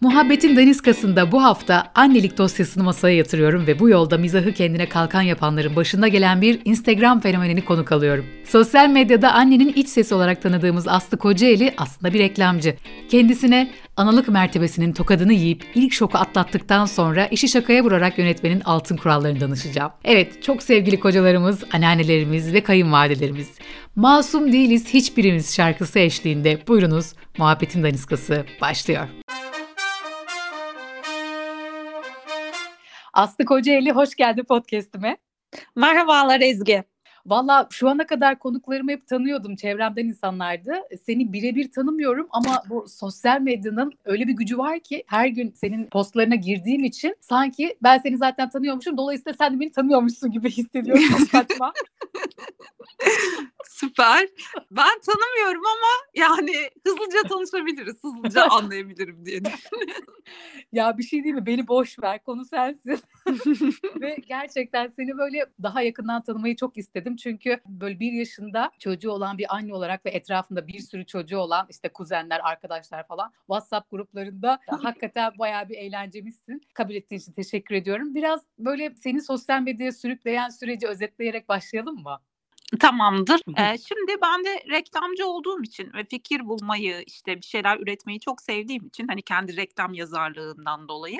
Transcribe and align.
Muhabbetin 0.00 0.56
daniskasında 0.56 1.32
bu 1.32 1.42
hafta 1.42 1.90
annelik 1.94 2.38
dosyasını 2.38 2.84
masaya 2.84 3.16
yatırıyorum 3.16 3.66
ve 3.66 3.78
bu 3.78 3.88
yolda 3.88 4.18
mizahı 4.18 4.52
kendine 4.52 4.88
kalkan 4.88 5.22
yapanların 5.22 5.76
başında 5.76 6.08
gelen 6.08 6.42
bir 6.42 6.60
Instagram 6.64 7.20
fenomenini 7.20 7.64
konuk 7.64 7.92
alıyorum. 7.92 8.26
Sosyal 8.44 8.88
medyada 8.88 9.32
annenin 9.32 9.72
iç 9.72 9.88
sesi 9.88 10.14
olarak 10.14 10.42
tanıdığımız 10.42 10.88
Aslı 10.88 11.16
Kocaeli 11.16 11.74
aslında 11.76 12.14
bir 12.14 12.18
reklamcı. 12.18 12.76
Kendisine 13.08 13.70
analık 13.96 14.28
mertebesinin 14.28 14.92
tokadını 14.92 15.32
yiyip 15.32 15.64
ilk 15.74 15.92
şoku 15.92 16.18
atlattıktan 16.18 16.86
sonra 16.86 17.26
işi 17.26 17.48
şakaya 17.48 17.84
vurarak 17.84 18.18
yönetmenin 18.18 18.60
altın 18.60 18.96
kurallarını 18.96 19.40
danışacağım. 19.40 19.92
Evet, 20.04 20.42
çok 20.42 20.62
sevgili 20.62 21.00
kocalarımız, 21.00 21.64
anneannelerimiz 21.72 22.52
ve 22.52 22.60
kayınvalidelerimiz. 22.60 23.48
Masum 23.96 24.52
değiliz 24.52 24.88
hiçbirimiz 24.88 25.54
şarkısı 25.56 25.98
eşliğinde 25.98 26.58
buyurunuz 26.68 27.12
Muhabbetin 27.38 27.82
Daniskası 27.82 28.44
başlıyor. 28.60 29.08
Aslı 33.18 33.44
Kocaeli 33.44 33.92
hoş 33.92 34.14
geldin 34.14 34.44
podcast'ime. 34.44 35.16
Merhabalar 35.76 36.40
Ezgi. 36.40 36.84
Valla 37.28 37.68
şu 37.70 37.88
ana 37.88 38.06
kadar 38.06 38.38
konuklarımı 38.38 38.90
hep 38.90 39.06
tanıyordum. 39.06 39.56
Çevremden 39.56 40.04
insanlardı. 40.04 40.72
Seni 41.06 41.32
birebir 41.32 41.72
tanımıyorum 41.72 42.26
ama 42.30 42.62
bu 42.68 42.86
sosyal 42.88 43.40
medyanın 43.40 43.92
öyle 44.04 44.28
bir 44.28 44.32
gücü 44.32 44.58
var 44.58 44.80
ki 44.80 45.04
her 45.06 45.26
gün 45.26 45.52
senin 45.56 45.86
postlarına 45.86 46.34
girdiğim 46.34 46.84
için 46.84 47.16
sanki 47.20 47.76
ben 47.82 47.98
seni 47.98 48.16
zaten 48.16 48.50
tanıyormuşum. 48.50 48.96
Dolayısıyla 48.96 49.36
sen 49.38 49.54
de 49.56 49.60
beni 49.60 49.70
tanıyormuşsun 49.70 50.30
gibi 50.30 50.50
hissediyorum. 50.50 51.02
Çok 51.10 51.20
saçma. 51.20 51.72
Süper. 53.68 54.28
Ben 54.70 55.00
tanımıyorum 55.06 55.62
ama 55.66 56.06
yani 56.14 56.52
hızlıca 56.86 57.28
tanışabiliriz. 57.28 57.96
Hızlıca 58.04 58.46
anlayabilirim 58.50 59.26
diye 59.26 59.40
ya 60.72 60.98
bir 60.98 61.02
şey 61.02 61.24
değil 61.24 61.34
mi? 61.34 61.46
Beni 61.46 61.68
boş 61.68 61.98
ver. 62.02 62.22
Konu 62.24 62.44
sensin. 62.44 63.00
Ve 64.00 64.16
gerçekten 64.28 64.88
seni 64.96 65.18
böyle 65.18 65.46
daha 65.62 65.82
yakından 65.82 66.22
tanımayı 66.22 66.56
çok 66.56 66.78
istedim. 66.78 67.17
Çünkü 67.18 67.60
böyle 67.66 68.00
bir 68.00 68.12
yaşında 68.12 68.70
çocuğu 68.78 69.10
olan 69.10 69.38
bir 69.38 69.54
anne 69.54 69.74
olarak 69.74 70.06
ve 70.06 70.10
etrafında 70.10 70.66
bir 70.66 70.78
sürü 70.78 71.06
çocuğu 71.06 71.38
olan 71.38 71.66
işte 71.70 71.88
kuzenler, 71.88 72.40
arkadaşlar 72.44 73.06
falan 73.06 73.32
WhatsApp 73.38 73.90
gruplarında 73.90 74.58
hakikaten 74.66 75.32
bayağı 75.38 75.68
bir 75.68 75.76
eğlencemizsin. 75.76 76.60
Kabul 76.74 76.94
ettiğin 76.94 77.20
için 77.20 77.32
teşekkür 77.32 77.74
ediyorum. 77.74 78.14
Biraz 78.14 78.42
böyle 78.58 78.94
seni 78.94 79.22
sosyal 79.22 79.60
medyaya 79.60 79.92
sürükleyen 79.92 80.48
süreci 80.48 80.88
özetleyerek 80.88 81.48
başlayalım 81.48 82.02
mı? 82.02 82.20
Tamamdır. 82.80 83.40
Ee, 83.58 83.78
şimdi 83.78 84.12
ben 84.22 84.44
de 84.44 84.64
reklamcı 84.70 85.26
olduğum 85.26 85.62
için 85.62 85.92
ve 85.94 86.04
fikir 86.04 86.48
bulmayı 86.48 87.04
işte 87.06 87.36
bir 87.36 87.46
şeyler 87.46 87.78
üretmeyi 87.78 88.20
çok 88.20 88.42
sevdiğim 88.42 88.86
için 88.86 89.08
hani 89.08 89.22
kendi 89.22 89.56
reklam 89.56 89.94
yazarlığından 89.94 90.88
dolayı 90.88 91.18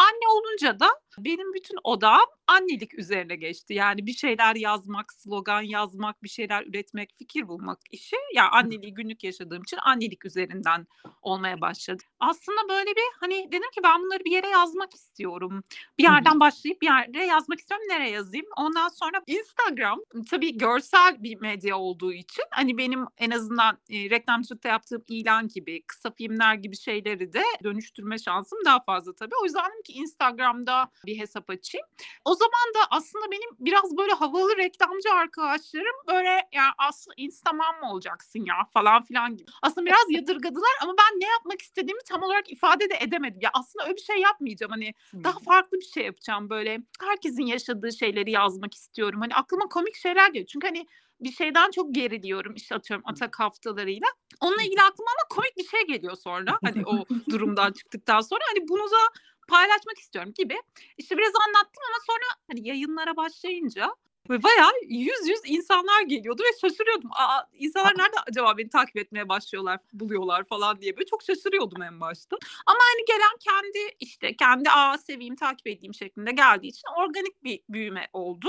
Anne 0.00 0.28
olunca 0.28 0.80
da 0.80 0.88
benim 1.18 1.54
bütün 1.54 1.78
odam 1.84 2.26
annelik 2.46 2.98
üzerine 2.98 3.36
geçti. 3.36 3.74
Yani 3.74 4.06
bir 4.06 4.12
şeyler 4.12 4.56
yazmak, 4.56 5.12
slogan 5.12 5.62
yazmak, 5.62 6.22
bir 6.22 6.28
şeyler 6.28 6.66
üretmek, 6.66 7.12
fikir 7.18 7.48
bulmak 7.48 7.78
işi. 7.90 8.16
Ya 8.16 8.22
yani 8.34 8.48
anneliği 8.48 8.94
günlük 8.94 9.24
yaşadığım 9.24 9.62
için 9.62 9.78
annelik 9.82 10.26
üzerinden 10.26 10.86
olmaya 11.22 11.60
başladı. 11.60 12.02
Aslında 12.20 12.68
böyle 12.68 12.90
bir 12.90 13.02
hani 13.20 13.48
dedim 13.52 13.70
ki 13.74 13.80
ben 13.84 14.02
bunları 14.02 14.24
bir 14.24 14.30
yere 14.30 14.48
yazmak 14.48 14.94
istiyorum. 14.94 15.62
Bir 15.98 16.02
yerden 16.02 16.40
başlayıp 16.40 16.82
bir 16.82 16.86
yere 16.86 17.26
yazmak 17.26 17.60
istiyorum. 17.60 17.86
Nereye 17.88 18.10
yazayım? 18.10 18.46
Ondan 18.56 18.88
sonra 18.88 19.22
Instagram 19.26 20.00
tabii 20.30 20.58
görsel 20.58 21.22
bir 21.22 21.40
medya 21.40 21.78
olduğu 21.78 22.12
için 22.12 22.44
hani 22.50 22.78
benim 22.78 23.04
en 23.18 23.30
azından 23.30 23.78
e, 23.90 24.10
reklamcılıkta 24.10 24.68
yaptığım 24.68 25.04
ilan 25.08 25.48
gibi, 25.48 25.82
kısa 25.82 26.10
filmler 26.10 26.54
gibi 26.54 26.76
şeyleri 26.76 27.32
de 27.32 27.42
dönüştürme 27.64 28.18
şansım 28.18 28.58
daha 28.64 28.80
fazla 28.80 29.14
tabii. 29.14 29.34
O 29.42 29.44
yüzden 29.44 29.70
dedim 29.70 29.82
ki 29.82 29.89
Instagram'da 29.90 30.90
bir 31.06 31.18
hesap 31.18 31.50
açayım. 31.50 31.86
O 32.24 32.34
zaman 32.34 32.74
da 32.74 32.78
aslında 32.90 33.30
benim 33.30 33.50
biraz 33.58 33.96
böyle 33.96 34.12
havalı 34.12 34.56
reklamcı 34.56 35.12
arkadaşlarım 35.12 35.96
böyle 36.08 36.48
ya 36.52 36.64
aslında 36.78 37.14
Instagram 37.16 37.80
mı 37.80 37.92
olacaksın 37.92 38.44
ya 38.44 38.54
falan 38.72 39.04
filan 39.04 39.36
gibi. 39.36 39.50
Aslında 39.62 39.86
biraz 39.86 40.04
yadırgadılar 40.10 40.70
ama 40.82 40.94
ben 40.98 41.20
ne 41.20 41.26
yapmak 41.26 41.62
istediğimi 41.62 42.00
tam 42.08 42.22
olarak 42.22 42.52
ifade 42.52 42.90
de 42.90 42.94
edemedim. 43.00 43.40
Ya 43.42 43.50
aslında 43.52 43.84
öyle 43.84 43.96
bir 43.96 44.02
şey 44.02 44.16
yapmayacağım. 44.16 44.72
Hani 44.72 44.94
daha 45.24 45.38
farklı 45.38 45.78
bir 45.78 45.86
şey 45.94 46.04
yapacağım 46.04 46.50
böyle. 46.50 46.78
Herkesin 47.00 47.46
yaşadığı 47.46 47.92
şeyleri 47.92 48.30
yazmak 48.30 48.74
istiyorum. 48.74 49.20
Hani 49.20 49.34
aklıma 49.34 49.64
komik 49.64 49.96
şeyler 49.96 50.26
geliyor. 50.26 50.46
Çünkü 50.46 50.66
hani 50.66 50.86
bir 51.20 51.32
şeyden 51.32 51.70
çok 51.70 51.94
geriliyorum 51.94 52.54
işte 52.54 52.74
atıyorum 52.74 53.04
atak 53.06 53.40
haftalarıyla. 53.40 54.08
Onunla 54.40 54.62
ilgili 54.62 54.82
aklıma 54.82 55.10
ama 55.10 55.28
komik 55.36 55.56
bir 55.56 55.64
şey 55.64 55.86
geliyor 55.86 56.16
sonra. 56.16 56.58
Hani 56.64 56.82
o 56.86 57.04
durumdan 57.30 57.72
çıktıktan 57.72 58.20
sonra 58.20 58.40
hani 58.54 58.68
bunu 58.68 58.90
da 58.90 59.20
paylaşmak 59.50 59.98
istiyorum 59.98 60.32
gibi. 60.36 60.56
İşte 60.98 61.18
biraz 61.18 61.32
anlattım 61.46 61.82
ama 61.88 61.98
sonra 62.06 62.40
hani 62.48 62.68
yayınlara 62.68 63.16
başlayınca 63.16 63.94
ve 64.30 64.42
bayağı 64.42 64.72
yüz 64.88 65.28
yüz 65.28 65.40
insanlar 65.44 66.02
geliyordu 66.02 66.42
ve 66.42 66.58
şaşırıyordum. 66.60 67.10
Aa, 67.12 67.42
insanlar 67.52 67.98
nerede 67.98 68.16
acaba 68.30 68.58
beni 68.58 68.68
takip 68.68 68.96
etmeye 68.96 69.28
başlıyorlar, 69.28 69.78
buluyorlar 69.92 70.44
falan 70.44 70.80
diye 70.80 70.96
böyle 70.96 71.06
çok 71.06 71.22
şaşırıyordum 71.22 71.82
en 71.82 72.00
başta. 72.00 72.36
Ama 72.66 72.78
hani 72.92 73.04
gelen 73.06 73.36
kendi 73.40 73.96
işte 74.00 74.36
kendi 74.36 74.70
aa 74.70 74.98
seveyim, 74.98 75.36
takip 75.36 75.66
edeyim 75.66 75.94
şeklinde 75.94 76.32
geldiği 76.32 76.68
için 76.68 76.88
organik 76.96 77.44
bir 77.44 77.60
büyüme 77.68 78.08
oldu. 78.12 78.48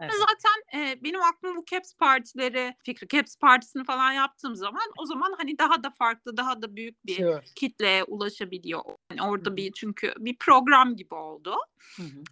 Evet. 0.00 0.12
Zaten 0.18 0.80
e, 0.80 1.04
benim 1.04 1.22
aklım 1.22 1.56
bu 1.56 1.64
Caps 1.64 1.94
partileri, 1.94 2.74
Fikri 2.84 3.08
Caps 3.08 3.36
partisini 3.36 3.84
falan 3.84 4.12
yaptığım 4.12 4.56
zaman 4.56 4.92
o 4.98 5.06
zaman 5.06 5.34
hani 5.38 5.58
daha 5.58 5.82
da 5.82 5.90
farklı, 5.90 6.36
daha 6.36 6.62
da 6.62 6.76
büyük 6.76 7.06
bir 7.06 7.16
sure. 7.16 7.44
kitleye 7.56 8.04
ulaşabiliyor. 8.04 8.82
Yani 9.10 9.22
orada 9.22 9.48
Hı-hı. 9.50 9.56
bir 9.56 9.72
çünkü 9.72 10.14
bir 10.18 10.36
program 10.36 10.96
gibi 10.96 11.14
oldu. 11.14 11.56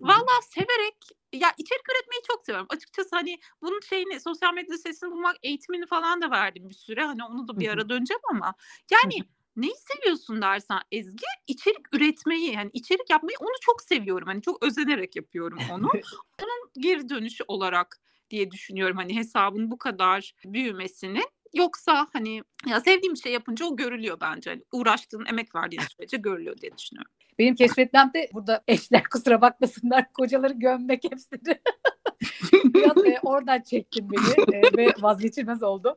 Valla 0.01 0.43
severek 0.49 0.97
ya 1.33 1.53
içerik 1.59 1.89
üretmeyi 1.91 2.23
çok 2.27 2.43
seviyorum. 2.45 2.67
Açıkçası 2.71 3.17
hani 3.17 3.39
bunun 3.63 3.81
şeyini 3.81 4.21
sosyal 4.21 4.55
medya 4.55 4.79
sesini 4.79 5.11
bulmak 5.11 5.37
eğitimini 5.43 5.87
falan 5.87 6.23
da 6.23 6.31
verdim 6.31 6.69
bir 6.69 6.75
süre. 6.75 7.05
Hani 7.05 7.25
onu 7.25 7.49
da 7.49 7.61
bir 7.61 7.69
ara 7.69 7.89
döneceğim 7.89 8.23
ama 8.31 8.55
yani 8.93 9.25
Neyi 9.57 9.75
seviyorsun 9.77 10.43
dersen 10.43 10.79
Ezgi? 10.93 11.25
İçerik 11.47 11.95
üretmeyi, 11.95 12.53
yani 12.53 12.71
içerik 12.73 13.11
yapmayı 13.11 13.37
onu 13.41 13.55
çok 13.61 13.83
seviyorum. 13.83 14.29
Hani 14.29 14.43
çok 14.43 14.65
özenerek 14.65 15.17
yapıyorum 15.17 15.59
onu. 15.73 15.89
Onun 16.43 16.71
geri 16.79 17.09
dönüşü 17.09 17.45
olarak 17.49 18.01
diye 18.31 18.51
düşünüyorum 18.51 18.97
hani 18.97 19.17
hesabın 19.17 19.71
bu 19.71 19.79
kadar 19.79 20.35
büyümesini. 20.45 21.23
Yoksa 21.55 22.07
hani 22.13 22.43
ya 22.67 22.81
sevdiğim 22.81 23.17
şey 23.17 23.33
yapınca 23.33 23.67
o 23.67 23.77
görülüyor 23.77 24.19
bence. 24.21 24.51
Hani 24.51 24.63
uğraştığın, 24.73 25.27
emek 25.27 25.55
verdiğin 25.55 25.83
sürece 25.97 26.17
görülüyor 26.17 26.59
diye 26.59 26.79
düşünüyorum. 26.79 27.13
Benim 27.39 27.55
keşfetmem 27.55 28.11
de 28.15 28.31
burada 28.35 28.65
eşler 28.69 29.05
kusura 29.05 29.41
bakmasınlar 29.41 30.13
kocaları 30.13 30.53
gömmek 30.53 31.05
hepsini. 31.05 31.59
Biraz 32.75 33.07
e, 33.07 33.19
oradan 33.23 33.61
çektim 33.61 34.09
beni 34.11 34.57
e, 34.57 34.77
ve 34.77 34.93
vazgeçilmez 35.01 35.63
oldu. 35.63 35.97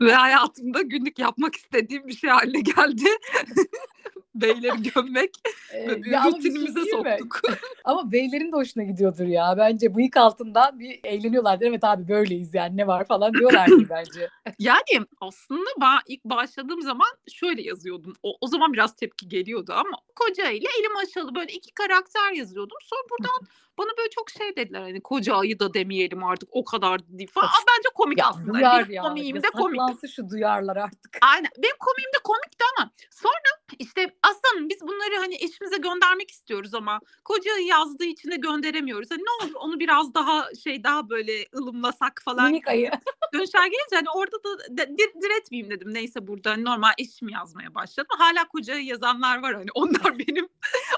Ve 0.00 0.14
hayatımda 0.14 0.82
günlük 0.82 1.18
yapmak 1.18 1.56
istediğim 1.56 2.06
bir 2.06 2.16
şey 2.16 2.30
haline 2.30 2.60
geldi. 2.60 3.04
Beyleri 4.34 4.82
gömmek 4.94 5.30
ee, 5.72 5.86
şey 5.86 6.12
rutinimize 6.26 6.80
şey 6.82 6.90
soktuk. 6.90 7.40
ama 7.84 8.12
beylerin 8.12 8.52
de 8.52 8.56
hoşuna 8.56 8.84
gidiyordur 8.84 9.26
ya. 9.26 9.54
Bence 9.58 9.94
bıyık 9.94 10.16
altından 10.16 10.78
bir 10.78 11.00
eğleniyorlardır. 11.04 11.66
Evet 11.66 11.84
abi 11.84 12.08
böyleyiz 12.08 12.54
yani 12.54 12.76
ne 12.76 12.86
var 12.86 13.06
falan 13.06 13.34
diyorlardır 13.34 13.88
bence. 13.90 14.28
yani 14.58 15.06
aslında 15.20 15.70
ben 15.80 15.98
ilk 16.06 16.24
başladığım 16.24 16.82
zaman 16.82 17.08
şöyle 17.32 17.62
yazıyordum. 17.62 18.14
O, 18.22 18.36
o 18.40 18.46
zaman 18.46 18.72
biraz 18.72 18.96
tepki 18.96 19.28
geliyordu 19.28 19.72
ama 19.72 19.98
koca 20.16 20.50
ile 20.50 20.68
elim 20.80 20.96
aşalı 20.96 21.34
böyle 21.34 21.52
iki 21.52 21.74
karakter 21.74 22.32
yazıyordum. 22.32 22.78
Sonra 22.82 23.02
buradan 23.10 23.48
bana 23.78 23.88
böyle 23.98 24.10
çok 24.10 24.30
şey 24.30 24.56
dediler 24.56 24.80
hani 24.80 25.00
koca 25.00 25.36
ayı 25.36 25.58
da 25.58 25.74
demeyelim 25.74 26.24
artık 26.24 26.48
o 26.52 26.64
kadar 26.64 27.00
değil 27.08 27.30
falan. 27.32 27.46
Aa, 27.46 27.64
bence 27.68 27.88
komik 27.94 28.18
ya, 28.18 28.28
aslında. 28.28 28.54
Duyar 28.54 28.82
benim 28.84 28.92
ya. 28.92 29.02
komiğim 29.02 29.42
de 29.42 29.50
komik. 29.50 29.80
şu 30.14 30.30
duyarlar 30.30 30.76
artık. 30.76 31.18
Aynen. 31.20 31.50
Benim 31.58 31.76
komiğim 31.78 32.10
de 32.14 32.18
komikti 32.24 32.64
ama 32.76 32.90
sonra 33.10 33.76
işte 33.78 34.16
aslanım 34.22 34.68
biz 34.68 34.80
bunları 34.80 35.16
hani 35.18 35.34
eşimize 35.34 35.76
göndermek 35.76 36.30
istiyoruz 36.30 36.74
ama 36.74 37.00
koca 37.24 37.52
ayı 37.54 37.66
yazdığı 37.66 38.04
için 38.04 38.30
de 38.30 38.36
gönderemiyoruz. 38.36 39.10
Hani 39.10 39.22
ne 39.22 39.46
olur 39.46 39.54
onu 39.54 39.80
biraz 39.80 40.14
daha 40.14 40.54
şey 40.64 40.84
daha 40.84 41.10
böyle 41.10 41.32
ılımlasak 41.56 42.22
falan. 42.24 42.50
Minik 42.50 42.68
ayı. 42.68 42.90
Dönüşler 43.34 43.66
gelince 43.66 43.96
hani 43.96 44.10
orada 44.14 44.36
da 44.44 44.88
dir, 44.98 45.10
diretmeyeyim 45.22 45.70
dedim. 45.70 45.94
Neyse 45.94 46.26
burada 46.26 46.50
hani 46.50 46.64
normal 46.64 46.92
eşim 46.98 47.28
yazmaya 47.28 47.74
başladım. 47.74 48.16
Hala 48.18 48.48
koca 48.48 48.74
yazanlar 48.74 49.42
var 49.42 49.54
hani 49.54 49.68
onlar 49.74 50.18
benim 50.28 50.48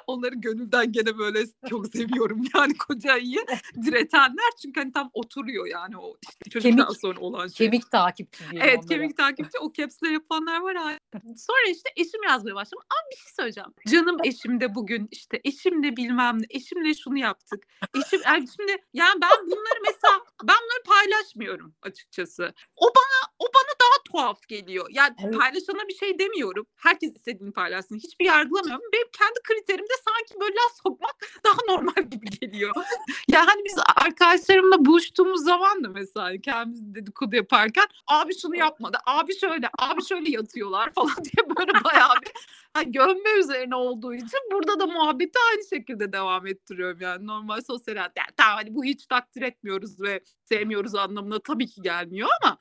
onları 0.07 0.35
gönülden 0.35 0.93
gene 0.93 1.19
böyle 1.19 1.45
çok 1.69 1.87
seviyorum 1.87 2.45
yani 2.55 2.68
yani 2.69 2.79
koca 2.79 3.13
ayıyı 3.13 3.47
diretenler 3.85 4.51
çünkü 4.63 4.81
hani 4.81 4.93
tam 4.93 5.11
oturuyor 5.13 5.67
yani 5.67 5.97
o 5.97 6.17
işte 6.23 6.51
çocuktan 6.51 6.87
kemik, 6.87 7.01
sonra 7.01 7.21
olan 7.21 7.49
şey. 7.49 7.67
Kemik 7.67 7.91
takipçi. 7.91 8.45
Evet 8.53 8.79
onlara. 8.79 8.89
kemik 8.89 9.17
takipçi 9.17 9.59
o 9.59 9.73
caps'le 9.73 10.13
yapanlar 10.13 10.61
var 10.61 10.77
hala. 10.77 10.99
Sonra 11.37 11.71
işte 11.71 11.91
eşim 11.97 12.23
yazmaya 12.29 12.55
başladım. 12.55 12.85
Abi 12.91 13.11
bir 13.13 13.17
şey 13.17 13.33
söyleyeceğim. 13.37 13.71
Canım 13.89 14.17
eşim 14.25 14.61
de 14.61 14.75
bugün 14.75 15.09
işte 15.11 15.41
eşimle 15.45 15.97
bilmem 15.97 16.39
ne 16.39 16.47
eşimle 16.51 16.95
şunu 16.95 17.19
yaptık. 17.19 17.65
Eşim 17.95 18.21
yani 18.25 18.49
şimdi 18.57 18.77
yani 18.93 19.21
ben 19.23 19.47
bunları 19.47 19.81
mesela 19.87 20.21
ben 20.45 20.57
bunları 20.63 20.83
paylaşmıyorum 20.87 21.75
açıkçası. 21.83 22.55
O 22.77 22.87
bana 22.87 23.33
o 23.39 23.45
bana 23.45 23.73
daha 23.83 24.03
tuhaf 24.05 24.49
geliyor. 24.49 24.87
Yani 24.91 25.15
Evet. 25.25 25.39
paylaşana 25.39 25.89
bir 25.89 25.95
şey 25.95 26.19
demiyorum. 26.19 26.67
Herkes 26.77 27.17
istediğini 27.17 27.53
paylaşsın. 27.53 27.97
Hiçbir 27.97 28.25
yargılamıyorum. 28.25 28.85
Benim 28.93 29.09
kendi 29.19 29.39
kriterimde 29.43 29.93
sanki 30.09 30.41
böyle 30.41 30.55
laf 30.55 30.77
sokmak 30.83 31.17
daha 31.45 31.75
normal 31.75 32.11
gibi 32.11 32.27
geliyor. 32.27 32.58
yani 33.29 33.47
hani 33.47 33.65
biz 33.65 33.77
arkadaşlarımla 33.97 34.85
buluştuğumuz 34.85 35.45
zaman 35.45 35.85
da 35.85 35.89
mesela 35.89 36.41
kendimiz 36.41 36.95
dedikodu 36.95 37.37
yaparken 37.37 37.85
abi 38.07 38.39
şunu 38.39 38.57
yapmadı, 38.57 38.99
abi 39.07 39.39
şöyle, 39.39 39.71
abi 39.79 40.05
şöyle 40.05 40.31
yatıyorlar 40.31 40.91
falan 40.95 41.17
diye 41.25 41.57
böyle 41.59 41.85
bayağı 41.85 42.15
bir 42.23 42.33
hani 42.75 42.93
gömme 42.93 43.31
üzerine 43.39 43.75
olduğu 43.75 44.15
için 44.15 44.41
burada 44.53 44.81
da 44.81 44.87
muhabbeti 44.87 45.39
aynı 45.51 45.69
şekilde 45.69 46.13
devam 46.13 46.47
ettiriyorum 46.47 46.99
yani 47.01 47.27
normal 47.27 47.61
sosyal 47.61 47.97
hayat. 47.97 48.13
Yani 48.17 48.29
tamam 48.37 48.57
hani 48.57 48.75
bu 48.75 48.85
hiç 48.85 49.07
takdir 49.07 49.43
etmiyoruz 49.43 50.01
ve 50.01 50.21
sevmiyoruz 50.45 50.95
anlamına 50.95 51.39
tabii 51.39 51.67
ki 51.67 51.83
gelmiyor 51.83 52.29
ama 52.43 52.59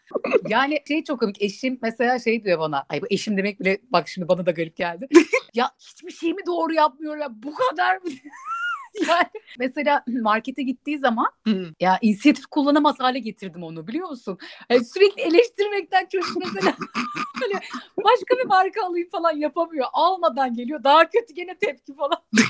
Yani 0.49 0.79
şey 0.87 1.03
çok 1.03 1.19
komik. 1.19 1.41
Eşim 1.41 1.79
mesela 1.81 2.19
şey 2.19 2.43
diyor 2.43 2.59
bana. 2.59 2.85
Ay 2.89 3.01
bu 3.01 3.05
eşim 3.09 3.37
demek 3.37 3.59
bile 3.59 3.81
bak 3.89 4.07
şimdi 4.07 4.27
bana 4.27 4.45
da 4.45 4.51
garip 4.51 4.75
geldi. 4.75 5.07
ya 5.53 5.71
hiçbir 5.79 6.11
şey 6.11 6.33
mi 6.33 6.41
doğru 6.45 6.73
yapmıyorlar? 6.73 7.43
Bu 7.43 7.53
kadar 7.55 7.97
mı? 7.97 8.09
yani 9.07 9.27
mesela 9.59 10.03
markete 10.07 10.63
gittiği 10.63 10.97
zaman 10.97 11.27
ya 11.79 11.97
inisiyatif 12.01 12.45
kullanamaz 12.45 12.99
hale 12.99 13.19
getirdim 13.19 13.63
onu 13.63 13.87
biliyor 13.87 14.09
musun? 14.09 14.37
Yani 14.69 14.85
sürekli 14.85 15.21
eleştirmekten 15.21 16.07
çocuk 16.11 16.37
mesela 16.37 16.75
böyle 17.41 17.53
başka 17.97 18.37
bir 18.37 18.45
marka 18.45 18.85
alayım 18.85 19.09
falan 19.09 19.37
yapamıyor. 19.37 19.85
Almadan 19.93 20.53
geliyor. 20.53 20.83
Daha 20.83 21.09
kötü 21.09 21.33
gene 21.33 21.57
tepki 21.57 21.95
falan. 21.95 22.23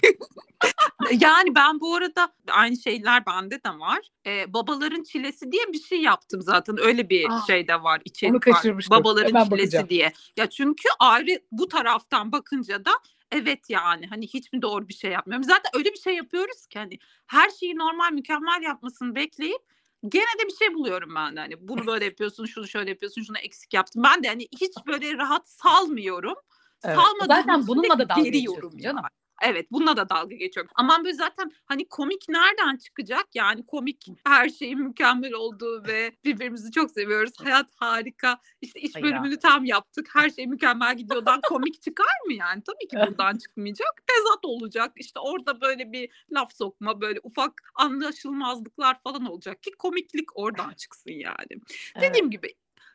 Yani 1.19 1.55
ben 1.55 1.79
bu 1.79 1.95
arada 1.95 2.29
aynı 2.51 2.77
şeyler 2.77 3.25
bende 3.25 3.63
de 3.63 3.69
var. 3.69 3.99
Ee, 4.27 4.53
babaların 4.53 5.03
çilesi 5.03 5.51
diye 5.51 5.63
bir 5.73 5.79
şey 5.79 6.01
yaptım 6.01 6.41
zaten. 6.41 6.75
Öyle 6.81 7.09
bir 7.09 7.25
Ah, 7.29 7.47
şey 7.47 7.67
de 7.67 7.83
var. 7.83 8.01
içerik 8.05 8.47
var. 8.47 8.63
Babaların 8.89 9.27
Hemen 9.27 9.44
çilesi 9.44 9.61
bakacağım. 9.61 9.89
diye. 9.89 10.13
Ya 10.38 10.49
çünkü 10.49 10.89
ayrı 10.99 11.39
bu 11.51 11.67
taraftan 11.67 12.31
bakınca 12.31 12.85
da 12.85 12.91
evet 13.31 13.69
yani 13.69 14.07
hani 14.07 14.27
hiç 14.27 14.53
mi 14.53 14.62
doğru 14.62 14.88
bir 14.88 14.94
şey 14.94 15.12
yapmıyorum. 15.12 15.44
Zaten 15.44 15.71
öyle 15.74 15.94
bir 15.94 16.00
şey 16.00 16.15
yapıyoruz 16.15 16.68
ki 16.68 16.79
hani 16.79 17.00
her 17.27 17.50
şeyi 17.50 17.77
normal 17.77 18.12
mükemmel 18.12 18.62
yapmasını 18.62 19.15
bekleyip 19.15 19.62
gene 20.09 20.39
de 20.41 20.47
bir 20.47 20.56
şey 20.56 20.74
buluyorum 20.74 21.15
ben 21.15 21.35
de. 21.35 21.39
Hani 21.39 21.68
bunu 21.68 21.88
böyle 21.88 22.06
yapıyorsun, 22.12 22.45
şunu 22.45 22.68
şöyle 22.68 22.89
yapıyorsun, 22.89 23.24
şunu 23.24 23.38
eksik 23.38 23.74
yaptım. 23.74 24.03
Ben 24.03 24.24
de 24.24 24.27
hani 24.27 24.47
hiç 24.62 24.74
böyle 24.88 25.18
rahat 25.18 25.50
salmıyorum. 25.50 26.35
Evet. 26.83 26.95
Salmadığım 26.95 27.27
Zaten 27.27 27.68
bununla 27.68 28.00
da 28.00 28.09
dalga 28.09 28.21
geriyorum 28.21 28.71
geçiyorsun 28.71 28.79
yani. 28.79 29.00
Evet 29.41 29.71
bununla 29.71 29.97
da 29.97 30.09
dalga 30.09 30.35
geçiyorum. 30.35 30.71
Ama 30.75 31.03
böyle 31.03 31.13
zaten 31.13 31.51
hani 31.65 31.87
komik 31.87 32.29
nereden 32.29 32.77
çıkacak? 32.77 33.25
Yani 33.33 33.65
komik 33.65 34.05
her 34.25 34.49
şeyin 34.49 34.79
mükemmel 34.79 35.33
olduğu 35.33 35.87
ve 35.87 36.11
birbirimizi 36.25 36.71
çok 36.71 36.91
seviyoruz. 36.91 37.33
Hayat 37.37 37.69
harika. 37.75 38.39
İşte 38.61 38.79
iş 38.79 38.95
bölümünü 38.95 39.39
tam 39.39 39.65
yaptık. 39.65 40.09
Her 40.13 40.29
şey 40.29 40.47
mükemmel 40.47 40.97
gidiyordan 40.97 41.41
komik 41.49 41.81
çıkar 41.81 42.25
mı 42.25 42.33
yani? 42.33 42.63
Tabii 42.63 42.87
ki 42.87 42.97
buradan 43.07 43.37
çıkmayacak. 43.43 44.03
Tezat 44.07 44.45
olacak. 44.45 44.91
İşte 44.95 45.19
orada 45.19 45.61
böyle 45.61 45.91
bir 45.91 46.09
laf 46.31 46.55
sokma, 46.55 47.01
böyle 47.01 47.19
ufak 47.23 47.53
anlaşılmazlıklar 47.75 49.01
falan 49.03 49.25
olacak 49.25 49.63
ki 49.63 49.71
komiklik 49.71 50.37
oradan 50.37 50.73
çıksın 50.73 51.11
yani. 51.11 51.61
Dediğim 52.01 52.31
gibi 52.31 52.53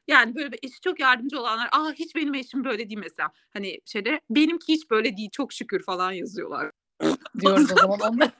yani 0.08 0.34
böyle 0.34 0.56
eşi 0.62 0.80
çok 0.80 1.00
yardımcı 1.00 1.40
olanlar 1.40 1.68
aa 1.72 1.92
hiç 1.92 2.16
benim 2.16 2.34
eşim 2.34 2.64
böyle 2.64 2.88
değil 2.88 3.00
mesela. 3.00 3.32
Hani 3.52 3.78
şeyde 3.84 4.20
benimki 4.30 4.72
hiç 4.72 4.90
böyle 4.90 5.16
değil 5.16 5.30
çok 5.32 5.52
şükür 5.52 5.82
falan 5.82 6.12
yazıyorlar. 6.12 6.70
Diyoruz 7.40 7.72
o 7.72 7.76
zaman 7.76 8.00
onlar. 8.00 8.30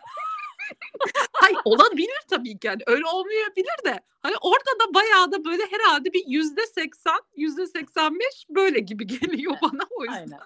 Hayır 1.32 1.58
olabilir 1.64 2.20
tabii 2.30 2.58
ki 2.58 2.66
yani 2.66 2.82
öyle 2.86 3.06
olmayabilir 3.06 3.84
de 3.84 4.00
hani 4.22 4.34
orada 4.40 4.70
da 4.80 4.94
bayağı 4.94 5.32
da 5.32 5.44
böyle 5.44 5.62
herhalde 5.70 6.12
bir 6.12 6.24
yüzde 6.26 6.66
seksen 6.66 7.20
yüzde 7.36 7.66
seksen 7.66 8.18
beş 8.18 8.46
böyle 8.50 8.78
gibi 8.78 9.06
geliyor 9.06 9.56
bana 9.62 9.82
o 9.90 10.04
yüzden. 10.04 10.16
Aynen. 10.16 10.40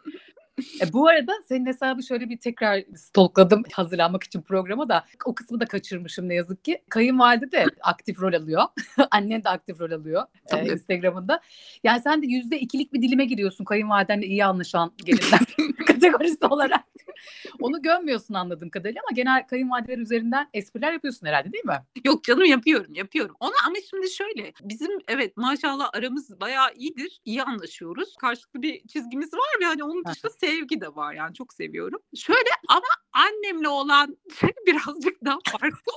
E, 0.58 0.92
bu 0.92 1.08
arada 1.08 1.32
senin 1.48 1.66
hesabı 1.66 2.02
şöyle 2.02 2.30
bir 2.30 2.38
tekrar 2.38 2.84
stalkladım 2.96 3.62
hazırlanmak 3.72 4.24
için 4.24 4.42
programa 4.42 4.88
da 4.88 5.04
o 5.24 5.34
kısmı 5.34 5.60
da 5.60 5.64
kaçırmışım 5.64 6.28
ne 6.28 6.34
yazık 6.34 6.64
ki. 6.64 6.82
Kayınvalide 6.88 7.52
de 7.52 7.64
aktif 7.82 8.20
rol 8.20 8.32
alıyor. 8.32 8.62
Annen 9.10 9.44
de 9.44 9.48
aktif 9.48 9.80
rol 9.80 9.90
alıyor 9.90 10.22
e. 10.52 10.72
Instagram'ında. 10.72 11.40
Yani 11.84 12.02
sen 12.02 12.22
de 12.22 12.26
yüzde 12.26 12.60
ikilik 12.60 12.92
bir 12.92 13.02
dilime 13.02 13.24
giriyorsun 13.24 13.64
kayınvalidenle 13.64 14.26
iyi 14.26 14.44
anlaşan 14.44 14.92
gelinler 15.04 15.40
kategorisi 16.12 16.46
olarak. 16.46 16.84
Onu 17.60 17.82
gömmüyorsun 17.82 18.34
anladığım 18.34 18.70
kadarıyla 18.70 19.00
ama 19.08 19.14
genel 19.14 19.46
kayınvalideler 19.46 19.98
üzerinden 19.98 20.48
espriler 20.54 20.92
yapıyorsun 20.92 21.26
herhalde 21.26 21.52
değil 21.52 21.64
mi? 21.64 21.82
Yok 22.04 22.24
canım 22.24 22.44
yapıyorum 22.44 22.94
yapıyorum. 22.94 23.36
Ona 23.40 23.54
ama 23.66 23.76
şimdi 23.90 24.10
şöyle 24.10 24.52
bizim 24.62 24.98
evet 25.08 25.36
maşallah 25.36 25.90
aramız 25.92 26.40
bayağı 26.40 26.74
iyidir. 26.74 27.20
iyi 27.24 27.42
anlaşıyoruz. 27.42 28.16
Karşılıklı 28.16 28.62
bir 28.62 28.86
çizgimiz 28.86 29.34
var 29.34 29.60
ve 29.60 29.64
hani 29.64 29.84
onun 29.84 30.04
dışında 30.04 30.30
sevgi 30.30 30.80
de 30.80 30.96
var 30.96 31.14
yani 31.14 31.34
çok 31.34 31.54
seviyorum. 31.54 32.00
Şöyle 32.16 32.50
ama 32.68 32.86
annemle 33.16 33.68
olan 33.68 34.16
birazcık 34.66 35.24
daha 35.24 35.38
farklı. 35.50 35.92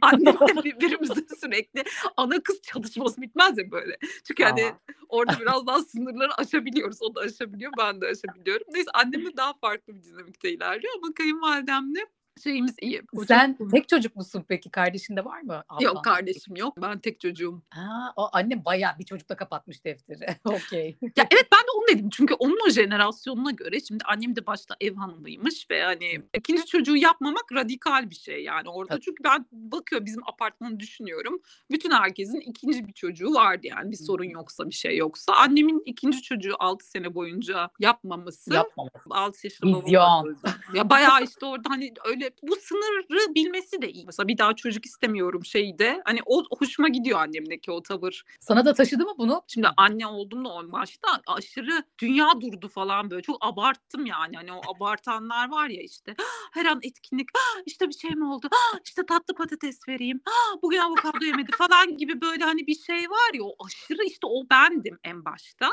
Annemle 0.00 0.64
birbirimize 0.64 1.26
sürekli 1.40 1.84
ana 2.16 2.42
kız 2.42 2.62
çalışması 2.62 3.22
bitmez 3.22 3.58
ya 3.58 3.70
böyle. 3.70 3.96
Çünkü 4.24 4.44
hani 4.44 4.64
Aa. 4.64 4.78
orada 5.08 5.32
biraz 5.40 5.66
daha 5.66 5.82
sınırları 5.82 6.34
aşabiliyoruz. 6.34 7.02
O 7.02 7.14
da 7.14 7.20
aşabiliyor 7.20 7.72
ben 7.78 8.00
de 8.00 8.06
aşabiliyorum. 8.06 8.66
Neyse 8.72 8.90
annemle 8.94 9.36
daha 9.36 9.52
farklı 9.54 9.94
bir 9.94 10.02
dinamikte 10.02 10.52
ilerliyor 10.52 10.94
ama 10.96 11.14
kayınvalidemle 11.14 12.06
şeyimiz 12.42 12.74
iyi. 12.80 13.02
Çok 13.14 13.24
Sen 13.26 13.58
tek 13.70 13.88
çocuk 13.88 14.16
musun 14.16 14.44
peki? 14.48 14.70
Kardeşin 14.70 15.16
de 15.16 15.24
var 15.24 15.40
mı? 15.40 15.64
Ablan? 15.68 15.84
Yok 15.84 16.04
kardeşim 16.04 16.56
yok. 16.56 16.76
Ben 16.82 16.98
tek 16.98 17.20
çocuğum. 17.20 17.62
Ha, 17.70 18.12
o 18.16 18.28
annem 18.32 18.64
bayağı 18.64 18.98
bir 18.98 19.04
çocukla 19.04 19.36
kapatmış 19.36 19.84
defteri. 19.84 20.36
Okey. 20.44 20.96
Ya 21.16 21.26
evet 21.30 21.48
ben 21.52 21.60
de 21.60 21.70
onu 21.76 21.86
dedim. 21.88 22.10
Çünkü 22.10 22.34
onun 22.34 22.58
o 22.66 22.70
jenerasyonuna 22.70 23.50
göre 23.50 23.80
şimdi 23.80 24.04
annem 24.04 24.36
de 24.36 24.46
başta 24.46 24.76
ev 24.80 24.94
hanımıymış 24.94 25.70
ve 25.70 25.82
hani 25.82 26.22
ikinci 26.34 26.66
çocuğu 26.66 26.96
yapmamak 26.96 27.52
radikal 27.52 28.10
bir 28.10 28.14
şey 28.14 28.44
yani 28.44 28.68
orada. 28.68 28.94
Tabii. 28.94 29.00
Çünkü 29.00 29.24
ben 29.24 29.46
bakıyor 29.52 30.04
bizim 30.04 30.28
apartmanı 30.28 30.80
düşünüyorum. 30.80 31.40
Bütün 31.70 31.90
herkesin 31.90 32.40
ikinci 32.40 32.86
bir 32.86 32.92
çocuğu 32.92 33.34
vardı 33.34 33.66
yani 33.66 33.90
bir 33.90 33.96
sorun 33.96 34.24
yoksa 34.24 34.68
bir 34.68 34.74
şey 34.74 34.96
yoksa. 34.96 35.32
Annemin 35.32 35.82
ikinci 35.86 36.22
çocuğu 36.22 36.54
6 36.58 36.86
sene 36.86 37.14
boyunca 37.14 37.70
yapmaması 37.78 38.54
Yapmaması. 38.54 39.10
6 39.10 39.46
yaşında 39.46 39.84
Vizyon. 39.84 40.38
Ya 40.74 40.90
bayağı 40.90 41.24
işte 41.24 41.46
orada 41.46 41.70
hani 41.70 41.94
öyle 42.04 42.21
bu 42.42 42.56
sınırı 42.56 43.34
bilmesi 43.34 43.82
de 43.82 43.92
iyi. 43.92 44.06
Mesela 44.06 44.28
bir 44.28 44.38
daha 44.38 44.56
çocuk 44.56 44.86
istemiyorum 44.86 45.44
şeyde. 45.44 46.02
Hani 46.04 46.20
o 46.26 46.44
hoşuma 46.58 46.88
gidiyor 46.88 47.20
annemdeki 47.20 47.70
o 47.70 47.82
tavır. 47.82 48.24
Sana 48.40 48.64
da 48.64 48.74
taşıdı 48.74 49.04
mı 49.04 49.14
bunu? 49.18 49.42
Şimdi 49.48 49.68
anne 49.76 50.06
oldum 50.06 50.44
da 50.44 50.48
o 50.48 50.72
başta 50.72 51.08
aşırı 51.26 51.84
dünya 51.98 52.40
durdu 52.40 52.68
falan 52.68 53.10
böyle. 53.10 53.22
Çok 53.22 53.36
abarttım 53.40 54.06
yani. 54.06 54.36
Hani 54.36 54.52
o 54.52 54.60
abartanlar 54.76 55.50
var 55.50 55.68
ya 55.68 55.82
işte. 55.82 56.14
Her 56.52 56.64
an 56.64 56.80
etkinlik. 56.82 57.28
işte 57.66 57.88
bir 57.88 57.94
şey 57.94 58.10
mi 58.10 58.24
oldu? 58.24 58.48
işte 58.84 59.06
tatlı 59.06 59.34
patates 59.34 59.88
vereyim. 59.88 60.20
Bugün 60.62 60.78
avokado 60.78 61.24
yemedi 61.24 61.50
falan 61.58 61.96
gibi 61.96 62.20
böyle 62.20 62.44
hani 62.44 62.66
bir 62.66 62.78
şey 62.78 63.10
var 63.10 63.34
ya. 63.34 63.42
O 63.44 63.54
aşırı 63.66 64.04
işte 64.04 64.26
o 64.26 64.50
bendim 64.50 64.98
en 65.04 65.24
başta. 65.24 65.70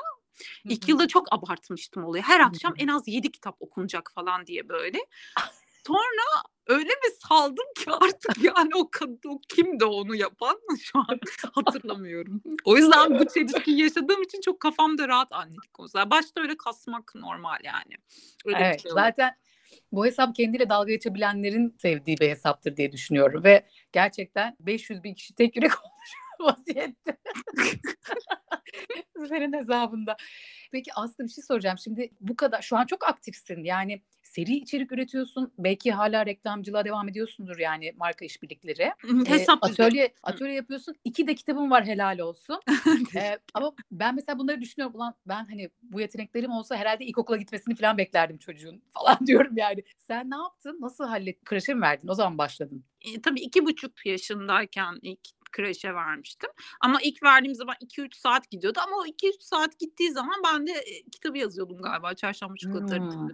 İlk 0.64 0.90
yılda 0.90 1.08
çok 1.08 1.34
abartmıştım 1.34 2.04
olayı. 2.04 2.24
Her 2.24 2.40
akşam 2.40 2.74
en 2.78 2.88
az 2.88 3.08
7 3.08 3.32
kitap 3.32 3.56
okunacak 3.60 4.12
falan 4.16 4.46
diye 4.46 4.70
böyle. 4.70 4.98
Sonra 5.90 6.44
öyle 6.68 6.90
bir 6.90 7.28
saldım 7.28 7.66
ki 7.78 7.92
artık 7.92 8.38
yani 8.44 8.70
o 8.76 8.90
kadın 8.92 9.20
o 9.28 9.40
kimdi 9.56 9.86
onu 9.86 10.16
yapan 10.16 10.60
şu 10.82 11.00
an 11.00 11.20
hatırlamıyorum. 11.54 12.42
O 12.66 12.78
yüzden 12.78 13.20
bu 13.20 13.28
çelişkiyi 13.28 13.82
yaşadığım 13.82 14.22
için 14.22 14.42
çok 14.42 14.60
kafamda 14.60 15.08
rahat 15.08 15.32
annelik 15.32 15.74
konusunda. 15.74 16.10
Başta 16.10 16.42
öyle 16.42 16.58
kasmak 16.58 17.16
normal 17.16 17.58
yani. 17.64 17.96
Öyle 18.46 18.58
Evet 18.58 18.82
şey 18.82 18.92
zaten 18.92 19.36
bu 19.92 20.06
hesap 20.06 20.36
kendiyle 20.36 20.70
dalga 20.70 20.92
geçebilenlerin 20.92 21.76
sevdiği 21.82 22.18
bir 22.18 22.30
hesaptır 22.30 22.78
diye 22.78 22.92
düşünüyorum 22.92 23.44
ve 23.44 23.66
gerçekten 23.92 24.58
500 24.60 25.04
bin 25.04 25.14
kişi 25.14 25.36
tek 25.36 25.56
yürek 25.56 25.72
olmuş 25.86 26.10
vaziyette. 26.40 27.18
Senin 29.30 29.54
hesabında. 29.54 30.18
Peki 30.72 30.94
Aslı 30.94 31.24
bir 31.24 31.30
şey 31.30 31.44
soracağım. 31.44 31.78
Şimdi 31.78 32.12
bu 32.20 32.36
kadar 32.36 32.62
şu 32.62 32.78
an 32.78 32.86
çok 32.86 33.08
aktifsin. 33.08 33.64
Yani 33.64 34.02
seri 34.30 34.56
içerik 34.56 34.92
üretiyorsun. 34.92 35.54
Belki 35.58 35.92
hala 35.92 36.26
reklamcılığa 36.26 36.86
devam 36.86 37.10
ediyorsundur 37.10 37.58
yani 37.60 37.94
marka 37.98 38.26
işbirlikleri. 38.26 38.82
Ee, 38.82 39.30
Hesap 39.30 39.64
düzeni. 39.64 39.86
atölye 39.88 40.14
atölye 40.24 40.54
yapıyorsun. 40.54 40.96
İki 41.04 41.28
de 41.28 41.36
kitabın 41.36 41.72
var 41.72 41.86
helal 41.86 42.20
olsun. 42.20 42.60
Ee, 43.16 43.38
ama 43.54 43.72
ben 43.92 44.16
mesela 44.16 44.40
bunları 44.40 44.62
düşünüyorum. 44.62 44.96
Ulan 44.96 45.16
ben 45.28 45.46
hani 45.46 45.70
bu 45.82 46.02
yeteneklerim 46.02 46.52
olsa 46.52 46.76
herhalde 46.76 47.06
ilkokula 47.06 47.38
gitmesini 47.38 47.76
falan 47.76 47.98
beklerdim 47.98 48.38
çocuğun 48.38 48.82
falan 48.94 49.18
diyorum 49.28 49.58
yani. 49.58 49.84
Sen 49.98 50.30
ne 50.30 50.36
yaptın? 50.36 50.78
Nasıl 50.82 51.04
hallettin? 51.04 51.46
Kreşe 51.46 51.74
mi 51.74 51.82
verdin? 51.82 52.08
O 52.08 52.14
zaman 52.14 52.38
başladın. 52.38 52.86
E, 53.02 53.22
tabii 53.22 53.40
iki 53.40 53.66
buçuk 53.66 54.06
yaşındayken 54.06 55.00
ilk 55.02 55.20
kreşe 55.52 55.94
vermiştim. 55.94 56.50
Ama 56.82 57.00
ilk 57.02 57.24
verdiğim 57.24 57.56
zaman 57.56 57.76
2-3 57.82 58.16
saat 58.16 58.50
gidiyordu. 58.50 58.80
Ama 58.88 58.96
o 58.98 59.06
2-3 59.06 59.44
saat 59.44 59.80
gittiği 59.80 60.12
zaman 60.12 60.36
ben 60.46 60.68
de 60.68 60.72
e, 60.72 61.04
kitabı 61.12 61.38
yazıyordum 61.38 61.82
galiba. 61.82 62.14
Çarşamba 62.14 62.56
çikolataları 62.56 63.02
Hmm. 63.02 63.30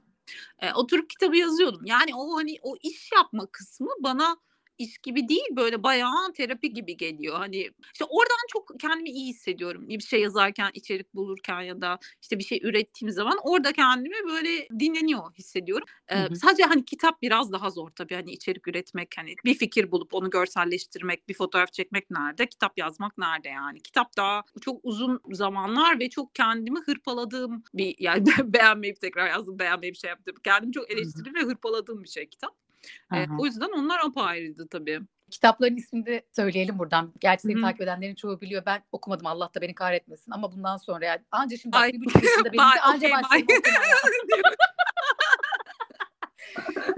E, 0.59 0.73
oturup 0.73 1.09
kitabı 1.09 1.37
yazıyordum. 1.37 1.85
Yani 1.85 2.15
o 2.15 2.37
hani 2.37 2.57
o 2.61 2.75
iş 2.81 3.11
yapma 3.11 3.47
kısmı 3.51 3.89
bana 3.99 4.37
iş 4.77 4.97
gibi 4.97 5.29
değil 5.29 5.47
böyle 5.51 5.83
bayağı 5.83 6.33
terapi 6.33 6.73
gibi 6.73 6.97
geliyor. 6.97 7.37
Hani 7.37 7.71
işte 7.93 8.05
oradan 8.05 8.47
çok 8.53 8.79
kendimi 8.79 9.09
iyi 9.09 9.27
hissediyorum. 9.27 9.89
Bir 9.89 9.99
şey 9.99 10.21
yazarken, 10.21 10.71
içerik 10.73 11.13
bulurken 11.13 11.61
ya 11.61 11.81
da 11.81 11.99
işte 12.21 12.39
bir 12.39 12.43
şey 12.43 12.59
ürettiğim 12.63 13.11
zaman 13.11 13.37
orada 13.43 13.73
kendimi 13.73 14.15
böyle 14.27 14.67
dinleniyor 14.79 15.33
hissediyorum. 15.33 15.87
Ee, 16.07 16.19
Hı 16.19 16.25
hı. 16.25 16.35
sadece 16.35 16.63
hani 16.63 16.85
kitap 16.85 17.21
biraz 17.21 17.51
daha 17.51 17.69
zor 17.69 17.89
tabii 17.89 18.15
hani 18.15 18.31
içerik 18.31 18.67
üretmek 18.67 19.13
hani 19.17 19.35
bir 19.45 19.53
fikir 19.53 19.91
bulup 19.91 20.13
onu 20.13 20.29
görselleştirmek, 20.29 21.29
bir 21.29 21.33
fotoğraf 21.33 21.73
çekmek 21.73 22.11
nerede, 22.11 22.49
kitap 22.49 22.77
yazmak 22.77 23.17
nerede 23.17 23.49
yani. 23.49 23.81
Kitap 23.81 24.17
daha 24.17 24.43
çok 24.61 24.79
uzun 24.83 25.19
zamanlar 25.31 25.99
ve 25.99 26.09
çok 26.09 26.35
kendimi 26.35 26.79
hırpaladığım 26.79 27.63
bir 27.73 27.95
yani 27.99 28.25
beğenmeyip 28.43 29.01
tekrar 29.01 29.27
yazdım, 29.27 29.59
beğenmeyip 29.59 29.95
şey 29.95 30.09
yaptım. 30.09 30.35
Kendimi 30.43 30.73
çok 30.73 30.91
eleştirdiğim 30.91 31.35
ve 31.35 31.41
hırpaladığım 31.41 32.03
bir 32.03 32.09
şey 32.09 32.29
kitap. 32.29 32.64
Hı. 33.11 33.25
o 33.39 33.45
yüzden 33.45 33.69
onlar 33.69 33.99
apayrıydı 34.05 34.67
tabii. 34.67 35.01
Kitapların 35.31 35.75
ismini 35.75 36.05
de 36.05 36.25
söyleyelim 36.35 36.79
buradan. 36.79 37.13
Gerçi 37.19 37.41
seni 37.41 37.55
hı. 37.55 37.61
takip 37.61 37.81
edenlerin 37.81 38.15
çoğu 38.15 38.41
biliyor. 38.41 38.63
Ben 38.65 38.83
okumadım 38.91 39.27
Allah 39.27 39.49
da 39.55 39.61
beni 39.61 39.75
kahretmesin. 39.75 40.31
Ama 40.31 40.51
bundan 40.51 40.77
sonra 40.77 41.05
yani 41.05 41.21
anca 41.31 41.57
şimdi 41.57 41.77
Ay 41.77 41.93
bir 41.93 42.05
buçuk 42.05 42.23
yaşında 42.23 42.43
benim 42.53 42.75
de 42.75 42.81
anca 42.81 43.07
okumaya. 43.07 43.47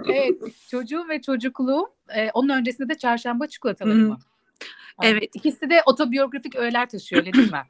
Evet, 0.08 0.41
çocuğum 0.70 1.10
ve 1.10 1.22
çocukluğum. 1.22 1.96
Ee, 2.15 2.32
onun 2.34 2.50
öncesinde 2.50 2.89
de 2.89 2.98
çarşamba 2.98 3.48
çikolataları? 3.48 4.00
Yani 4.00 4.17
Evet. 5.01 5.29
ikisi 5.36 5.70
de 5.70 5.84
otobiyografik 5.86 6.56
öğeler 6.56 6.89
taşıyor 6.89 7.22
öyle 7.22 7.34
değil 7.34 7.51
mi? 7.51 7.63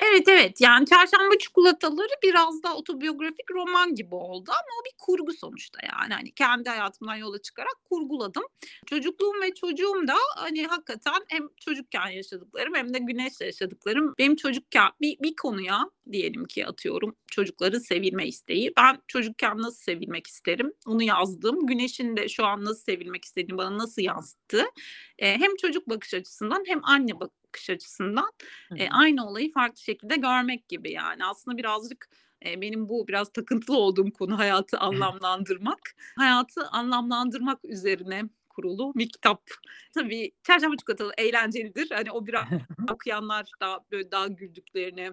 Evet 0.00 0.28
evet 0.28 0.60
yani 0.60 0.86
Çarşamba 0.86 1.38
Çikolataları 1.38 2.12
biraz 2.22 2.62
daha 2.62 2.76
otobiyografik 2.76 3.50
roman 3.50 3.94
gibi 3.94 4.14
oldu 4.14 4.50
ama 4.50 4.80
o 4.80 4.84
bir 4.84 4.96
kurgu 4.98 5.32
sonuçta 5.32 5.78
yani 5.82 6.14
hani 6.14 6.32
kendi 6.32 6.68
hayatımdan 6.68 7.16
yola 7.16 7.42
çıkarak 7.42 7.76
kurguladım. 7.84 8.42
Çocukluğum 8.86 9.40
ve 9.42 9.54
çocuğum 9.54 10.08
da 10.08 10.14
hani 10.36 10.66
hakikaten 10.66 11.24
hem 11.28 11.48
çocukken 11.60 12.08
yaşadıklarım 12.08 12.74
hem 12.74 12.94
de 12.94 12.98
güneşle 12.98 13.46
yaşadıklarım 13.46 14.14
benim 14.18 14.36
çocukken 14.36 14.88
bir, 15.00 15.18
bir 15.22 15.36
konuya 15.36 15.90
diyelim 16.12 16.44
ki 16.44 16.66
atıyorum 16.66 17.16
çocukları 17.30 17.80
sevilme 17.80 18.26
isteği. 18.26 18.72
Ben 18.76 18.98
çocukken 19.06 19.58
nasıl 19.58 19.82
sevilmek 19.82 20.26
isterim 20.26 20.72
onu 20.86 21.02
yazdım. 21.02 21.66
Güneşin 21.66 22.16
de 22.16 22.28
şu 22.28 22.44
an 22.44 22.64
nasıl 22.64 22.82
sevilmek 22.82 23.24
istediğini 23.24 23.58
bana 23.58 23.78
nasıl 23.78 24.02
yansıttı. 24.02 24.64
Ee, 25.18 25.38
hem 25.38 25.56
çocuk 25.56 25.88
bakış 25.88 26.14
açısından 26.14 26.64
hem 26.66 26.84
anne 26.84 27.12
bakış 27.58 27.70
açısından 27.70 28.32
e, 28.76 28.88
aynı 28.88 29.26
olayı 29.26 29.52
farklı 29.52 29.82
şekilde 29.82 30.16
görmek 30.16 30.68
gibi 30.68 30.92
yani. 30.92 31.24
Aslında 31.24 31.56
birazcık 31.56 32.08
e, 32.46 32.60
benim 32.60 32.88
bu 32.88 33.08
biraz 33.08 33.32
takıntılı 33.32 33.76
olduğum 33.76 34.12
konu 34.12 34.38
hayatı 34.38 34.78
anlamlandırmak. 34.78 35.80
Hayatı 36.16 36.66
anlamlandırmak 36.66 37.64
üzerine 37.64 38.22
kurulu 38.48 38.92
bir 38.96 39.08
kitap. 39.08 39.42
Tabii 39.94 40.32
Çarşamba 40.42 40.76
Çikolatalı 40.76 41.12
eğlencelidir. 41.18 41.90
Hani 41.90 42.12
o 42.12 42.26
biraz 42.26 42.44
okuyanlar 42.92 43.50
daha 43.60 43.78
böyle 43.92 44.10
daha 44.10 44.26
güldüklerini 44.26 45.12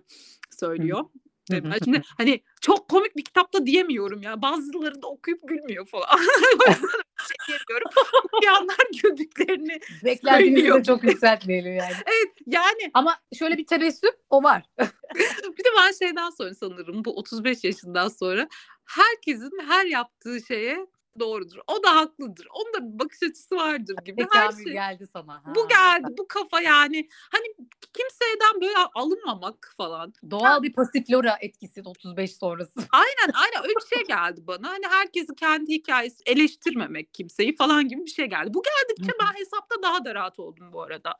söylüyor. 0.59 1.05
Hı 1.51 1.57
hı. 1.57 1.63
ben 1.63 1.77
şimdi 1.83 2.01
hani 2.17 2.41
çok 2.61 2.89
komik 2.89 3.15
bir 3.17 3.23
kitap 3.23 3.53
da 3.53 3.65
diyemiyorum 3.65 4.21
ya. 4.21 4.41
Bazıları 4.41 5.01
da 5.01 5.07
okuyup 5.07 5.47
gülmüyor 5.47 5.85
falan. 5.87 6.07
o 6.67 6.71
yüzden 6.71 6.89
bir 7.19 7.25
şey 7.25 7.37
diyemiyorum. 7.47 7.91
Okuyanlar 8.23 8.77
güldüklerini 9.03 9.79
Beklentinizi 10.03 10.73
de 10.73 10.83
çok 10.83 11.03
yükseltmeyelim 11.03 11.75
yani. 11.75 11.93
Evet 12.05 12.33
yani 12.45 12.91
Ama 12.93 13.17
şöyle 13.39 13.57
bir 13.57 13.65
tebessüm 13.65 14.11
o 14.29 14.43
var. 14.43 14.63
bir 15.57 15.63
de 15.63 15.69
ben 15.77 15.91
şeyden 15.91 16.29
sonra 16.29 16.53
sanırım 16.55 17.05
bu 17.05 17.17
35 17.17 17.63
yaşından 17.63 18.07
sonra 18.07 18.47
herkesin 18.85 19.51
her 19.67 19.85
yaptığı 19.85 20.41
şeye 20.47 20.87
doğrudur. 21.19 21.57
O 21.67 21.83
da 21.83 21.95
haklıdır. 21.95 22.47
Onun 22.53 22.73
da 22.73 22.93
bir 22.93 22.99
bakış 22.99 23.23
açısı 23.23 23.55
vardır 23.55 23.95
gibi. 24.05 24.21
Her 24.21 24.49
Tekamül 24.49 24.63
şey 24.63 24.73
geldi 24.73 25.07
sana. 25.13 25.41
bu 25.55 25.61
Ha. 25.61 25.67
geldi, 25.69 26.07
bu 26.17 26.27
kafa 26.27 26.61
yani. 26.61 27.09
Hani 27.31 27.45
kimseden 27.93 28.61
böyle 28.61 28.77
alınmamak 28.95 29.73
falan. 29.77 30.13
Doğal 30.31 30.63
bir 30.63 30.73
pasiflora 30.73 31.37
etkisi 31.41 31.81
35 31.85 32.35
sonrası. 32.37 32.73
Aynen 32.91 33.33
aynen 33.33 33.63
öyle 33.63 33.73
bir 33.75 33.95
şey 33.95 34.07
geldi 34.07 34.41
bana. 34.47 34.69
Hani 34.69 34.85
herkesi 34.89 35.35
kendi 35.35 35.71
hikayesi 35.71 36.23
eleştirmemek 36.25 37.13
kimseyi 37.13 37.55
falan 37.55 37.87
gibi 37.87 38.05
bir 38.05 38.11
şey 38.11 38.25
geldi. 38.25 38.53
Bu 38.53 38.63
geldikçe 38.63 39.11
ben 39.21 39.39
hesapta 39.39 39.75
daha 39.83 40.05
da 40.05 40.15
rahat 40.15 40.39
oldum 40.39 40.73
bu 40.73 40.81
arada. 40.81 41.13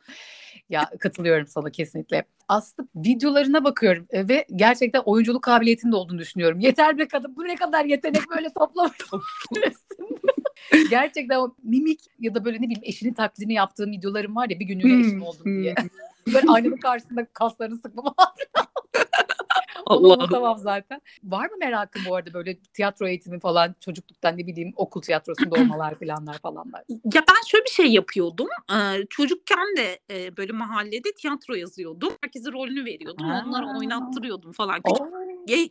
Ya 0.69 0.89
katılıyorum 0.99 1.47
sana 1.47 1.69
kesinlikle. 1.69 2.25
Aslı 2.47 2.87
videolarına 2.95 3.63
bakıyorum 3.63 4.07
e, 4.09 4.27
ve 4.27 4.45
gerçekten 4.55 5.01
oyunculuk 5.05 5.43
kabiliyetinin 5.43 5.91
de 5.91 5.95
olduğunu 5.95 6.19
düşünüyorum. 6.19 6.59
Yeter 6.59 6.97
be 6.97 7.07
kadın 7.07 7.35
bu 7.35 7.43
ne 7.43 7.55
kadar 7.55 7.85
yetenek 7.85 8.29
böyle 8.29 8.53
toplamışsın. 8.53 9.21
gerçekten 10.89 11.39
o 11.39 11.55
mimik 11.63 11.99
ya 12.19 12.35
da 12.35 12.45
böyle 12.45 12.57
ne 12.57 12.61
bileyim 12.61 12.81
eşinin 12.83 13.13
taklidini 13.13 13.53
yaptığım 13.53 13.91
videolarım 13.91 14.35
var 14.35 14.49
ya 14.49 14.59
bir 14.59 14.65
günlüğüne 14.65 15.07
eşim 15.07 15.23
oldum 15.23 15.61
diye. 15.61 15.75
böyle 16.33 16.47
aynanın 16.47 16.77
karşısında 16.77 17.25
kaslarını 17.25 17.77
sıkmam 17.77 18.13
Allah. 19.85 20.15
unutamam 20.17 20.57
zaten. 20.57 21.01
Var 21.23 21.49
mı 21.49 21.57
merakın 21.59 22.01
bu 22.09 22.15
arada 22.15 22.33
böyle 22.33 22.59
tiyatro 22.59 23.07
eğitimi 23.07 23.39
falan 23.39 23.75
çocukluktan 23.79 24.37
ne 24.37 24.47
bileyim 24.47 24.73
okul 24.75 25.01
tiyatrosunda 25.01 25.55
olmalar 25.61 25.99
falanlar 25.99 26.37
falanlar. 26.39 26.83
Ya 26.89 27.23
ben 27.29 27.47
şöyle 27.47 27.65
bir 27.65 27.69
şey 27.69 27.87
yapıyordum. 27.87 28.47
Ee, 28.71 29.05
çocukken 29.09 29.75
de 29.77 29.99
e, 30.11 30.37
böyle 30.37 30.51
mahallede 30.51 31.13
tiyatro 31.17 31.53
yazıyordum. 31.53 32.13
Herkese 32.21 32.51
rolünü 32.51 32.85
veriyordum. 32.85 33.27
Ha. 33.27 33.43
Onları 33.47 33.77
oynattırıyordum 33.79 34.51
falan. 34.51 34.81
Küçük 34.81 35.07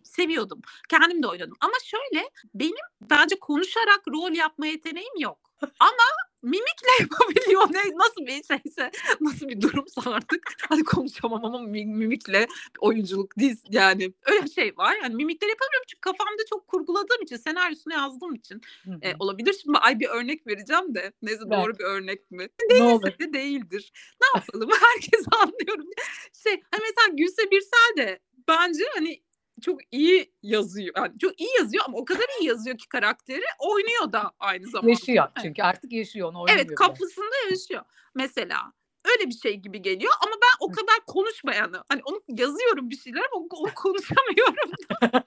seviyordum. 0.05 0.61
Kendim 0.89 1.23
de 1.23 1.27
oynadım. 1.29 1.57
Ama 1.61 1.75
şöyle 1.85 2.31
benim 2.55 2.75
bence 3.11 3.39
konuşarak 3.39 4.01
rol 4.09 4.33
yapma 4.33 4.67
yeteneğim 4.67 5.19
yok. 5.19 5.39
Ama 5.81 6.07
mimikle 6.43 6.89
yapabiliyor. 7.01 7.63
Ne, 7.73 7.97
nasıl 7.99 8.27
bir 8.27 8.43
şeyse, 8.45 8.91
nasıl 9.21 9.49
bir 9.49 9.61
durumsa 9.61 10.03
artık. 10.11 10.53
Hadi 10.69 10.85
konuşamam 10.85 11.45
ama 11.45 11.59
mi- 11.59 11.87
mimikle 11.87 12.47
oyunculuk 12.81 13.39
diz 13.39 13.63
yani 13.71 14.13
öyle 14.27 14.45
bir 14.45 14.51
şey 14.51 14.77
var. 14.77 14.97
Yani 15.03 15.15
mimikleri 15.15 15.51
yapamıyorum 15.51 15.85
çünkü 15.89 16.01
kafamda 16.01 16.43
çok 16.51 16.69
kurguladığım 16.69 17.23
için, 17.23 17.37
senaryosunu 17.37 17.95
yazdığım 17.95 18.35
için 18.35 18.61
Hı 18.85 18.91
hı. 18.91 18.99
e, 19.03 19.15
olabilir. 19.19 19.55
Şimdi 19.63 19.79
ay 19.79 20.01
bir 20.01 20.09
örnek 20.09 20.47
vereceğim 20.47 20.95
de. 20.95 21.13
Neyse 21.23 21.43
Ver. 21.51 21.63
doğru 21.65 21.79
bir 21.79 21.85
örnek 21.85 22.31
mi? 22.31 22.49
ne 22.71 22.83
olur. 22.83 23.19
de 23.19 23.33
değildir. 23.33 23.93
Ne 24.21 24.41
yapalım? 24.41 24.71
Herkes 24.81 25.27
anlıyorum. 25.43 25.87
Şey 26.43 26.53
hani 26.71 26.83
mesela 26.83 27.17
Gülse 27.17 27.51
Birsel 27.51 27.97
de 27.97 28.19
bence 28.49 28.85
hani 28.95 29.23
çok 29.63 29.81
iyi 29.91 30.33
yazıyor. 30.43 30.95
Yani 30.97 31.19
çok 31.19 31.41
iyi 31.41 31.51
yazıyor 31.59 31.85
ama 31.87 31.99
o 31.99 32.05
kadar 32.05 32.27
iyi 32.41 32.49
yazıyor 32.49 32.79
ki 32.79 32.89
karakteri 32.89 33.45
oynuyor 33.59 34.13
da 34.13 34.33
aynı 34.41 34.67
zamanda. 34.67 34.91
Yaşıyor 34.91 35.29
çünkü 35.43 35.63
artık 35.63 35.93
yaşıyor 35.93 36.29
onu 36.29 36.39
oynamıyor. 36.39 36.57
Evet 36.57 36.67
bile. 36.67 36.75
kafasında 36.75 37.51
yaşıyor. 37.51 37.83
Mesela 38.15 38.73
öyle 39.05 39.31
bir 39.31 39.35
şey 39.35 39.57
gibi 39.57 39.83
geliyor 39.83 40.13
ama 40.27 40.33
ben 40.33 40.67
o 40.67 40.73
kadar 40.73 40.97
konuşmayanı 41.07 41.85
hani 41.89 42.01
onu 42.05 42.23
yazıyorum 42.29 42.91
bir 42.91 42.97
şeyler 42.97 43.23
ama 43.33 43.47
onu 43.51 43.75
konuşamıyorum. 43.75 44.71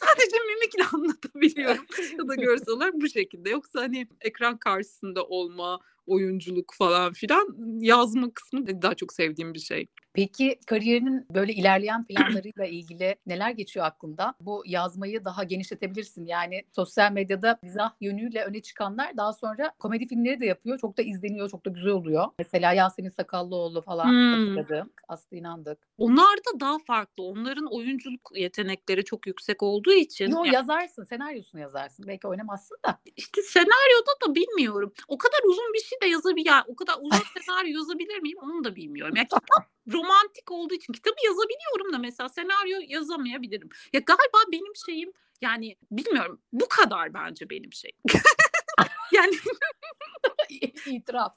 Sadece 0.00 0.36
mimikle 0.46 0.84
anlatabiliyorum 0.96 1.86
ya 2.18 2.28
da 2.28 2.34
görsel 2.34 2.74
olarak 2.74 2.94
bu 2.94 3.08
şekilde. 3.08 3.50
Yoksa 3.50 3.80
hani 3.80 4.08
ekran 4.20 4.56
karşısında 4.56 5.24
olma, 5.24 5.80
oyunculuk 6.06 6.74
falan 6.74 7.12
filan 7.12 7.56
yazma 7.80 8.34
kısmı 8.34 8.82
daha 8.82 8.94
çok 8.94 9.12
sevdiğim 9.12 9.54
bir 9.54 9.58
şey. 9.58 9.86
Peki 10.14 10.58
kariyerinin 10.66 11.26
böyle 11.34 11.52
ilerleyen 11.52 12.04
planlarıyla 12.04 12.64
ilgili 12.64 13.16
neler 13.26 13.50
geçiyor 13.50 13.86
aklında? 13.86 14.34
Bu 14.40 14.62
yazmayı 14.66 15.24
daha 15.24 15.44
genişletebilirsin. 15.44 16.26
Yani 16.26 16.62
sosyal 16.72 17.12
medyada 17.12 17.58
mizah 17.62 17.90
yönüyle 18.00 18.44
öne 18.44 18.62
çıkanlar 18.62 19.16
daha 19.16 19.32
sonra 19.32 19.72
komedi 19.78 20.06
filmleri 20.06 20.40
de 20.40 20.46
yapıyor. 20.46 20.78
Çok 20.78 20.98
da 20.98 21.02
izleniyor, 21.02 21.50
çok 21.50 21.66
da 21.66 21.70
güzel 21.70 21.92
oluyor. 21.92 22.26
Mesela 22.38 22.72
Yasemin 22.72 23.10
Sakallıoğlu 23.10 23.82
falan 23.82 24.12
Hmm. 24.12 24.88
Aslı 25.08 25.36
inandık. 25.36 25.78
Onlar 25.98 26.36
da 26.38 26.60
daha 26.60 26.78
farklı. 26.78 27.24
Onların 27.24 27.74
oyunculuk 27.74 28.30
yetenekleri 28.34 29.04
çok 29.04 29.26
yüksek 29.26 29.62
olduğu 29.62 29.92
için 29.92 30.30
Yo 30.30 30.44
ya 30.44 30.52
yazarsın, 30.52 31.04
senaryosunu 31.04 31.60
yazarsın. 31.60 32.06
Belki 32.08 32.28
oynamazsın 32.28 32.76
da. 32.86 32.98
işte 33.16 33.42
senaryoda 33.42 34.10
da 34.26 34.34
bilmiyorum. 34.34 34.92
O 35.08 35.18
kadar 35.18 35.38
uzun 35.48 35.72
bir 35.74 35.80
şey 35.80 36.00
de 36.02 36.06
yazabilir. 36.06 36.46
Yani 36.46 36.64
o 36.66 36.76
kadar 36.76 36.94
uzun 37.00 37.24
senaryo 37.46 37.78
yazabilir 37.78 38.18
miyim 38.18 38.38
onu 38.42 38.64
da 38.64 38.76
bilmiyorum. 38.76 39.16
Ya 39.16 39.24
kitap 39.24 39.44
romantik 40.02 40.50
olduğu 40.50 40.74
için 40.74 40.92
kitabı 40.92 41.16
yazabiliyorum 41.24 41.92
da 41.92 41.98
mesela 41.98 42.28
senaryo 42.28 42.78
yazamayabilirim. 42.88 43.68
Ya 43.92 44.00
galiba 44.00 44.38
benim 44.52 44.76
şeyim 44.86 45.12
yani 45.40 45.76
bilmiyorum 45.90 46.40
bu 46.52 46.68
kadar 46.68 47.14
bence 47.14 47.50
benim 47.50 47.72
şeyim. 47.72 47.96
yani 49.12 49.32
İtiraf. 50.86 51.36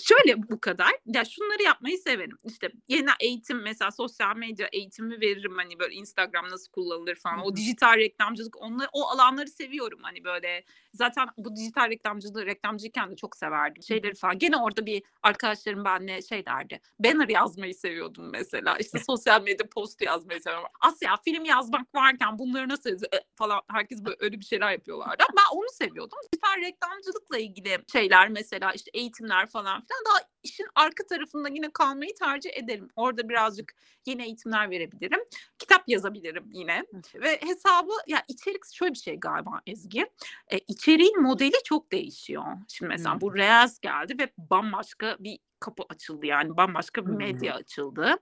şöyle 0.00 0.48
bu 0.48 0.60
kadar. 0.60 0.90
Ya 1.06 1.24
şunları 1.24 1.62
yapmayı 1.62 1.98
severim. 1.98 2.38
İşte 2.44 2.70
yeni 2.88 3.10
eğitim 3.20 3.62
mesela 3.62 3.90
sosyal 3.90 4.36
medya 4.36 4.68
eğitimi 4.72 5.20
veririm 5.20 5.54
hani 5.56 5.78
böyle 5.78 5.94
Instagram 5.94 6.50
nasıl 6.50 6.70
kullanılır 6.72 7.14
falan. 7.14 7.38
O 7.46 7.56
dijital 7.56 7.96
reklamcılık 7.96 8.62
onları 8.62 8.88
o 8.92 9.08
alanları 9.08 9.48
seviyorum 9.48 9.98
hani 10.02 10.24
böyle. 10.24 10.64
Zaten 10.92 11.28
bu 11.38 11.56
dijital 11.56 11.90
reklamcılığı 11.90 12.46
reklamcıyken 12.46 13.10
de 13.10 13.16
çok 13.16 13.36
severdim. 13.36 13.82
Şeyleri 13.82 14.14
falan. 14.14 14.38
Gene 14.38 14.56
orada 14.56 14.86
bir 14.86 15.02
arkadaşlarım 15.22 15.84
benle 15.84 16.22
şey 16.22 16.46
derdi. 16.46 16.80
Banner 17.00 17.28
yazmayı 17.28 17.74
seviyordum 17.74 18.30
mesela. 18.32 18.76
İşte 18.78 18.98
sosyal 19.06 19.42
medya 19.42 19.68
postu 19.74 20.04
yazmayı 20.04 20.40
seviyorum. 20.40 20.68
Asya 20.80 21.16
film 21.24 21.44
yazmak 21.44 21.94
varken 21.94 22.38
bunları 22.38 22.68
nasıl 22.68 22.90
yazıyor 22.90 23.12
E, 23.12 23.20
falan 23.36 23.60
herkes 23.70 24.04
böyle 24.04 24.16
öyle 24.20 24.40
bir 24.40 24.44
şeyler 24.44 24.72
yapıyorlardı. 24.72 25.24
Ben 25.36 25.56
onu 25.56 25.66
seviyordum. 25.72 26.18
Dijital 26.32 26.60
reklamcılıkla 26.62 27.38
ilgili 27.38 27.78
şeyler 27.92 28.28
mesela 28.28 28.53
mesela 28.54 28.72
işte 28.72 28.90
eğitimler 28.94 29.46
falan 29.46 29.84
filan 29.84 30.04
daha 30.06 30.28
işin 30.42 30.66
arka 30.74 31.06
tarafında 31.06 31.48
yine 31.48 31.70
kalmayı 31.72 32.14
tercih 32.14 32.50
ederim. 32.54 32.88
Orada 32.96 33.28
birazcık 33.28 33.74
yine 34.06 34.24
eğitimler 34.24 34.70
verebilirim. 34.70 35.20
Kitap 35.58 35.82
yazabilirim 35.86 36.44
yine. 36.52 36.84
Ve 37.14 37.40
hesabı 37.40 37.92
ya 38.06 38.24
içerik 38.28 38.60
şöyle 38.74 38.92
bir 38.92 38.98
şey 38.98 39.16
galiba 39.16 39.60
Ezgi. 39.66 40.06
E, 40.52 40.58
içeriğin 40.58 41.22
modeli 41.22 41.56
çok 41.64 41.92
değişiyor. 41.92 42.44
Şimdi 42.68 42.88
mesela 42.88 43.20
bu 43.20 43.34
Reels 43.34 43.80
geldi 43.80 44.16
ve 44.18 44.32
bambaşka 44.38 45.16
bir 45.20 45.38
kapı 45.60 45.82
açıldı 45.88 46.26
yani 46.26 46.56
bambaşka 46.56 47.06
bir 47.06 47.12
medya 47.12 47.54
açıldı. 47.54 48.16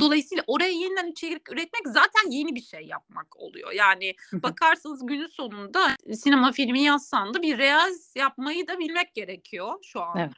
Dolayısıyla 0.00 0.44
oraya 0.46 0.70
yeniden 0.72 1.06
içerik 1.06 1.52
üretmek 1.52 1.82
zaten 1.86 2.30
yeni 2.30 2.54
bir 2.54 2.60
şey 2.60 2.80
yapmak 2.86 3.36
oluyor. 3.36 3.72
Yani 3.72 4.14
bakarsanız 4.32 5.06
günün 5.06 5.26
sonunda 5.26 5.96
sinema 6.14 6.52
filmi 6.52 6.82
yazsan 6.82 7.34
da 7.34 7.42
bir 7.42 7.58
reels 7.58 8.16
yapmayı 8.16 8.68
da 8.68 8.78
bilmek 8.78 9.14
gerekiyor 9.14 9.74
şu 9.82 10.02
anda. 10.02 10.20
Evet. 10.20 10.32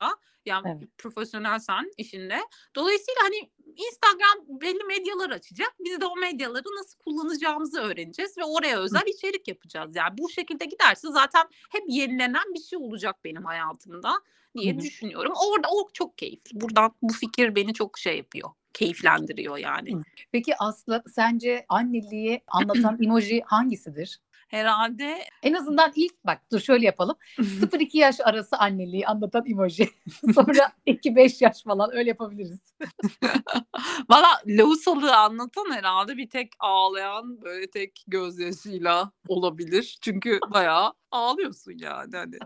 Yani 0.46 0.68
Evet. 0.68 0.88
profesyonelsen 0.98 1.90
işinde. 1.96 2.38
Dolayısıyla 2.76 3.20
hani 3.22 3.50
Instagram 3.76 4.60
belli 4.60 4.84
medyalar 4.84 5.30
açacak. 5.30 5.74
Biz 5.80 6.00
de 6.00 6.06
o 6.06 6.16
medyaları 6.16 6.64
nasıl 6.78 6.98
kullanacağımızı 6.98 7.80
öğreneceğiz 7.80 8.38
ve 8.38 8.44
oraya 8.44 8.78
özel 8.78 9.02
içerik 9.06 9.48
yapacağız. 9.48 9.96
Yani 9.96 10.18
bu 10.18 10.30
şekilde 10.30 10.64
giderse 10.64 11.08
zaten 11.10 11.42
hep 11.72 11.82
yenilenen 11.88 12.54
bir 12.54 12.60
şey 12.60 12.78
olacak 12.78 13.16
benim 13.24 13.44
hayatımda 13.44 14.12
diye 14.56 14.72
Hı 14.72 14.76
hı. 14.76 14.80
düşünüyorum. 14.80 15.32
Orada 15.48 15.68
o 15.70 15.88
çok 15.92 16.18
keyifli. 16.18 16.60
Buradan 16.60 16.92
bu 17.02 17.12
fikir 17.12 17.54
beni 17.54 17.74
çok 17.74 17.98
şey 17.98 18.16
yapıyor. 18.16 18.50
Keyiflendiriyor 18.72 19.58
yani. 19.58 20.02
Peki 20.32 20.56
Aslı 20.56 21.02
sence 21.14 21.64
anneliği 21.68 22.42
anlatan 22.46 22.98
emoji 23.02 23.42
hangisidir? 23.46 24.20
Herhalde 24.50 25.18
En 25.42 25.52
azından 25.52 25.92
ilk 25.94 26.24
bak 26.24 26.40
dur 26.52 26.60
şöyle 26.60 26.86
yapalım. 26.86 27.16
0-2 27.38 27.98
yaş 27.98 28.20
arası 28.20 28.56
anneliği 28.56 29.06
anlatan 29.06 29.46
emoji. 29.46 29.88
Sonra 30.34 30.72
2-5 30.86 31.44
yaş 31.44 31.62
falan 31.62 31.90
öyle 31.92 32.08
yapabiliriz. 32.08 32.74
Valla 34.10 34.28
lohusalığı 34.48 35.16
anlatan 35.16 35.72
herhalde 35.72 36.16
bir 36.16 36.30
tek 36.30 36.52
ağlayan 36.58 37.42
böyle 37.42 37.70
tek 37.70 38.04
gözyaşıyla 38.06 39.12
olabilir. 39.28 39.98
Çünkü 40.00 40.38
bayağı 40.50 40.92
ağlıyorsun 41.10 41.72
yani. 41.78 42.16
Hani. 42.16 42.38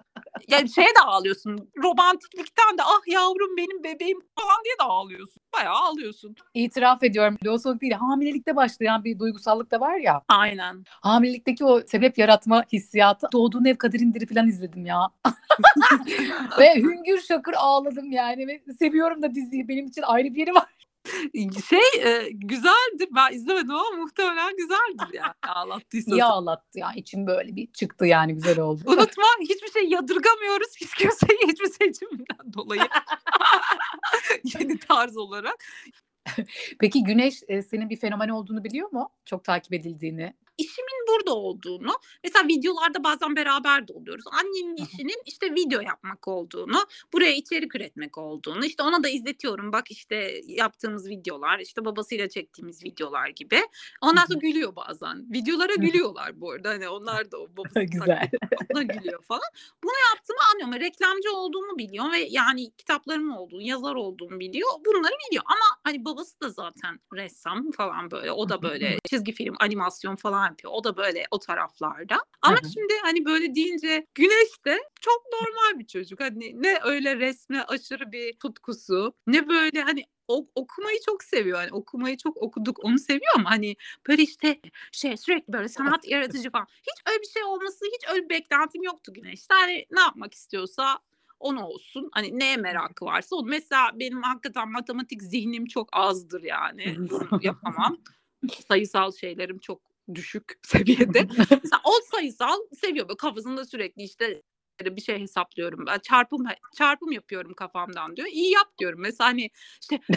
Yani 0.48 0.70
şeye 0.70 0.88
de 0.88 1.00
ağlıyorsun. 1.04 1.70
Romantiklikten 1.82 2.78
de 2.78 2.82
ah 2.82 3.12
yavrum 3.12 3.56
benim 3.56 3.84
bebeğim 3.84 4.20
falan 4.38 4.64
diye 4.64 4.74
de 4.80 4.82
ağlıyorsun. 4.82 5.42
Bayağı 5.56 5.74
ağlıyorsun. 5.74 6.36
İtiraf 6.54 7.02
ediyorum. 7.02 7.38
Lohusalık 7.44 7.80
değil 7.80 7.92
hamilelikte 7.92 8.56
başlayan 8.56 9.04
bir 9.04 9.18
duygusallık 9.18 9.70
da 9.70 9.80
var 9.80 9.96
ya. 9.96 10.22
Aynen. 10.28 10.84
Hamilelikteki 10.86 11.64
o 11.64 11.80
sebep 11.86 12.18
yaratma 12.18 12.64
hissiyatı. 12.72 13.26
Doğduğun 13.32 13.64
ev 13.64 13.76
kaderindiri 13.76 14.26
falan 14.26 14.48
izledim 14.48 14.86
ya. 14.86 15.08
Ve 16.58 16.74
hüngür 16.74 17.20
şakır 17.20 17.54
ağladım 17.56 18.12
yani. 18.12 18.46
Ve 18.46 18.62
seviyorum 18.78 19.22
da 19.22 19.34
diziyi. 19.34 19.68
Benim 19.68 19.86
için 19.86 20.02
ayrı 20.02 20.34
bir 20.34 20.40
yeri 20.40 20.54
var. 20.54 20.64
Şey 21.68 22.02
e, 22.02 22.30
güzeldir. 22.30 23.08
Ben 23.10 23.32
izlemedim 23.32 23.70
ama 23.70 23.96
muhtemelen 23.96 24.56
güzeldir 24.56 25.14
yani 25.14 25.32
ağlattıysa. 25.42 26.16
İyi 26.16 26.24
ağlattı 26.24 26.78
ya. 26.78 26.92
İçim 26.96 27.26
böyle 27.26 27.56
bir 27.56 27.72
çıktı 27.72 28.06
yani 28.06 28.34
güzel 28.34 28.60
oldu. 28.60 28.82
Unutma 28.86 29.24
hiçbir 29.40 29.72
şey 29.72 29.88
yadırgamıyoruz 29.88 30.76
hiç 30.80 30.94
kimseyi 30.94 31.38
hiçbir 31.48 31.70
seçiminden 31.70 32.52
dolayı. 32.54 32.88
Yeni 34.44 34.78
tarz 34.78 35.16
olarak. 35.16 35.64
Peki 36.80 37.04
Güneş 37.04 37.42
e, 37.48 37.62
senin 37.62 37.90
bir 37.90 37.96
fenomen 37.96 38.28
olduğunu 38.28 38.64
biliyor 38.64 38.92
mu? 38.92 39.10
Çok 39.24 39.44
takip 39.44 39.72
edildiğini. 39.72 40.34
İşimin 40.58 41.06
burada 41.08 41.34
olduğunu, 41.34 41.92
mesela 42.24 42.48
videolarda 42.48 43.04
bazen 43.04 43.36
beraber 43.36 43.88
de 43.88 43.92
oluyoruz. 43.92 44.24
Annenin 44.32 44.76
işinin 44.76 45.22
işte 45.26 45.54
video 45.54 45.80
yapmak 45.80 46.28
olduğunu, 46.28 46.86
buraya 47.12 47.32
içerik 47.32 47.74
üretmek 47.74 48.18
olduğunu, 48.18 48.64
işte 48.64 48.82
ona 48.82 49.02
da 49.02 49.08
izletiyorum. 49.08 49.72
Bak 49.72 49.90
işte 49.90 50.40
yaptığımız 50.46 51.08
videolar, 51.08 51.58
işte 51.58 51.84
babasıyla 51.84 52.28
çektiğimiz 52.28 52.84
videolar 52.84 53.28
gibi. 53.28 53.60
Ondan 54.00 54.26
sonra 54.26 54.38
gülüyor 54.38 54.76
bazen. 54.76 55.32
Videolara 55.32 55.74
gülüyorlar 55.74 56.40
bu 56.40 56.50
arada. 56.50 56.68
Hani 56.68 56.88
onlar 56.88 57.30
da 57.30 57.38
o 57.38 57.48
babası 57.56 57.80
Güzel. 57.80 58.30
gülüyor 58.70 59.22
falan. 59.22 59.50
Bunu 59.84 59.92
yaptığımı 60.14 60.38
anlıyorum. 60.52 60.86
Reklamcı 60.86 61.32
olduğumu 61.32 61.78
biliyor 61.78 62.12
ve 62.12 62.18
yani 62.30 62.70
kitaplarım 62.70 63.36
olduğunu, 63.36 63.62
yazar 63.62 63.94
olduğumu 63.94 64.40
biliyor. 64.40 64.70
Bunları 64.86 65.12
biliyor. 65.28 65.44
Ama 65.46 65.80
hani 65.84 66.04
babası 66.04 66.40
da 66.40 66.48
zaten 66.48 67.00
ressam 67.14 67.70
falan 67.70 68.10
böyle. 68.10 68.32
O 68.32 68.48
da 68.48 68.62
böyle 68.62 68.98
çizgi 69.10 69.32
film, 69.32 69.54
animasyon 69.60 70.16
falan 70.16 70.43
yapıyor. 70.46 70.72
O 70.76 70.84
da 70.84 70.96
böyle 70.96 71.26
o 71.30 71.38
taraflarda. 71.38 72.16
Ama 72.42 72.56
Hı 72.56 72.66
hı. 72.66 72.70
şimdi 72.72 72.92
hani 73.02 73.24
böyle 73.24 73.54
deyince 73.54 74.06
Güneş 74.14 74.64
de 74.64 74.78
çok 75.00 75.22
normal 75.32 75.78
bir 75.78 75.86
çocuk. 75.86 76.20
Hani 76.20 76.62
ne 76.62 76.78
öyle 76.84 77.16
resme 77.16 77.62
aşırı 77.62 78.12
bir 78.12 78.32
tutkusu, 78.32 79.14
ne 79.26 79.48
böyle 79.48 79.82
hani 79.82 80.04
o, 80.28 80.46
okumayı 80.54 80.98
çok 81.06 81.24
seviyor. 81.24 81.58
Hani 81.58 81.72
okumayı 81.72 82.16
çok 82.16 82.36
okuduk 82.36 82.84
onu 82.84 82.98
seviyor 82.98 83.32
ama 83.36 83.50
hani 83.50 83.76
böyle 84.08 84.22
işte 84.22 84.60
şey 84.92 85.16
sürekli 85.16 85.52
böyle 85.52 85.68
sanat 85.68 86.08
yaratıcı 86.08 86.50
falan. 86.50 86.66
Hiç 86.66 87.02
öyle 87.12 87.20
bir 87.22 87.28
şey 87.28 87.44
olması, 87.44 87.84
hiç 87.84 88.10
öyle 88.12 88.24
bir 88.24 88.28
beklentim 88.28 88.82
yoktu 88.82 89.12
Güneş'te. 89.12 89.54
Hani 89.54 89.86
ne 89.90 90.00
yapmak 90.00 90.34
istiyorsa 90.34 90.98
onu 91.40 91.66
olsun. 91.66 92.08
Hani 92.12 92.38
neye 92.38 92.56
merakı 92.56 93.04
varsa 93.04 93.36
o. 93.36 93.44
Mesela 93.44 93.90
benim 93.94 94.22
hakikaten 94.22 94.70
matematik 94.70 95.22
zihnim 95.22 95.66
çok 95.66 95.88
azdır 95.92 96.42
yani. 96.42 96.96
Bunu 96.98 97.40
yapamam. 97.42 97.96
Sayısal 98.68 99.12
şeylerim 99.12 99.58
çok 99.58 99.93
düşük 100.14 100.58
seviyede. 100.62 101.28
Mesela 101.38 101.80
o 101.84 101.92
sayısal 102.12 102.58
seviyor. 102.80 103.08
Böyle 103.08 103.16
kafasında 103.16 103.64
sürekli 103.64 104.02
işte 104.02 104.42
bir 104.80 105.00
şey 105.00 105.20
hesaplıyorum. 105.20 105.86
Ben 105.86 105.98
çarpım 105.98 106.46
çarpım 106.76 107.12
yapıyorum 107.12 107.54
kafamdan 107.54 108.16
diyor. 108.16 108.28
İyi 108.28 108.52
yap 108.52 108.78
diyorum. 108.78 109.00
Mesela 109.00 109.28
hani 109.28 109.50
işte 109.80 110.00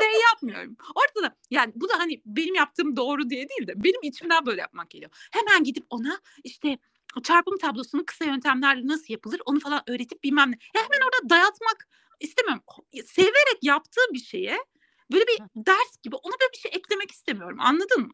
şey 0.00 0.20
yapmıyorum. 0.32 0.76
Orada 0.94 1.28
da 1.28 1.36
yani 1.50 1.72
bu 1.76 1.88
da 1.88 1.98
hani 1.98 2.22
benim 2.26 2.54
yaptığım 2.54 2.96
doğru 2.96 3.30
diye 3.30 3.48
değil 3.48 3.66
de 3.66 3.84
benim 3.84 4.02
içimden 4.02 4.46
böyle 4.46 4.60
yapmak 4.60 4.90
geliyor. 4.90 5.10
Hemen 5.32 5.64
gidip 5.64 5.86
ona 5.90 6.20
işte 6.44 6.78
çarpım 7.22 7.58
tablosunu 7.58 8.04
kısa 8.04 8.24
yöntemlerle 8.24 8.86
nasıl 8.86 9.06
yapılır 9.08 9.40
onu 9.44 9.60
falan 9.60 9.82
öğretip 9.86 10.24
bilmem 10.24 10.50
ne. 10.50 10.58
Ya 10.74 10.82
hemen 10.82 11.06
orada 11.06 11.30
dayatmak 11.30 11.88
istemem. 12.20 12.60
Severek 13.06 13.58
yaptığı 13.62 14.12
bir 14.12 14.18
şeye 14.18 14.58
böyle 15.12 15.24
bir 15.26 15.38
ders 15.66 15.96
gibi 16.02 16.16
ona 16.16 16.32
böyle 16.40 16.52
bir 16.52 16.58
şey 16.58 16.70
eklemek 16.74 17.10
istemiyorum. 17.10 17.56
Anladın 17.60 18.00
mı? 18.00 18.12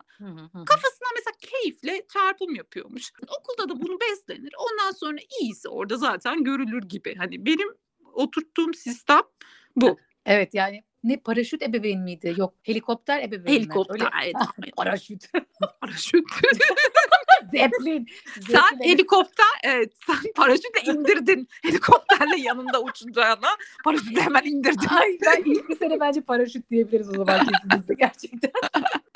Kafasına 0.65 1.09
mesela 1.15 1.35
keyifle 1.41 2.07
çarpım 2.13 2.55
yapıyormuş. 2.55 3.13
Okulda 3.41 3.69
da 3.69 3.83
bunu 3.83 4.01
beslenir. 4.01 4.53
Ondan 4.59 4.91
sonra 4.93 5.19
iyisi 5.41 5.69
orada 5.69 5.97
zaten 5.97 6.45
görülür 6.45 6.83
gibi. 6.83 7.15
Hani 7.15 7.47
benim 7.47 7.69
oturttuğum 8.13 8.75
sistem 8.75 9.23
bu. 9.77 9.99
Evet 10.27 10.55
yani 10.55 10.85
ne 11.05 11.17
paraşüt 11.21 11.63
ebeveyn 11.63 12.01
miydi? 12.01 12.35
Yok 12.37 12.55
helikopter 12.63 13.23
ebeveyn? 13.23 13.55
Helikopter. 13.55 13.95
Öyle- 13.95 14.05
evet, 14.25 14.35
aynen. 14.37 14.71
paraşüt. 14.77 15.25
Zeppelin. 17.53 18.07
sen 18.51 18.81
helikopter 18.83 19.47
evet 19.65 19.93
sen 20.07 20.33
paraşütle 20.37 20.93
indirdin. 20.93 21.49
Helikopterle 21.63 22.37
yanında 22.41 22.83
uçacağına 22.83 23.49
paraşütle 23.85 24.21
hemen 24.21 24.45
indirdin. 24.45 24.89
Ay 24.89 25.19
ben 25.27 25.43
ilk 25.45 25.79
sene 25.79 26.01
bence 26.01 26.21
paraşüt 26.21 26.71
diyebiliriz 26.71 27.09
o 27.09 27.13
zaman 27.13 27.47
kesinlikle 27.47 27.95
gerçekten. 27.95 28.51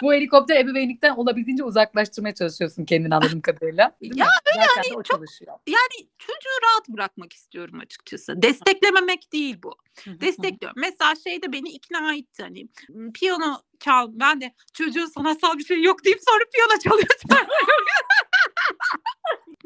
Bu 0.03 0.13
helikopter 0.13 0.57
ebeveynlikten 0.57 1.11
olabildiğince 1.17 1.65
uzaklaştırmaya 1.65 2.35
çalışıyorsun 2.35 2.85
kendini 2.85 3.15
anladığım 3.15 3.41
kadarıyla. 3.41 3.97
Değil 4.01 4.15
mi? 4.15 4.21
Ya 4.21 4.27
Zaten 4.47 4.67
hani 4.77 4.91
de 4.91 4.97
o 4.97 5.03
çok-. 5.03 5.25
Yani 5.67 6.09
çocuğu 6.19 6.59
rahat 6.65 6.89
bırakmak 6.89 7.33
istiyorum 7.33 7.81
açıkçası. 7.81 8.43
Desteklememek 8.43 9.33
değil 9.33 9.57
bu. 9.63 9.75
destekliyorum. 10.07 10.81
Mesela 10.81 11.15
şeyde 11.25 11.53
beni 11.53 11.69
ikna 11.69 12.15
etti 12.15 12.43
hani 12.43 12.69
piyano 13.13 13.63
çal 13.81 14.09
ben 14.13 14.41
de 14.41 14.55
çocuğun 14.75 15.07
sanatsal 15.07 15.59
bir 15.59 15.65
şey 15.65 15.83
yok 15.83 16.05
deyip 16.05 16.21
sonra 16.29 16.45
piyano 16.55 16.81
çalıyor. 16.81 17.09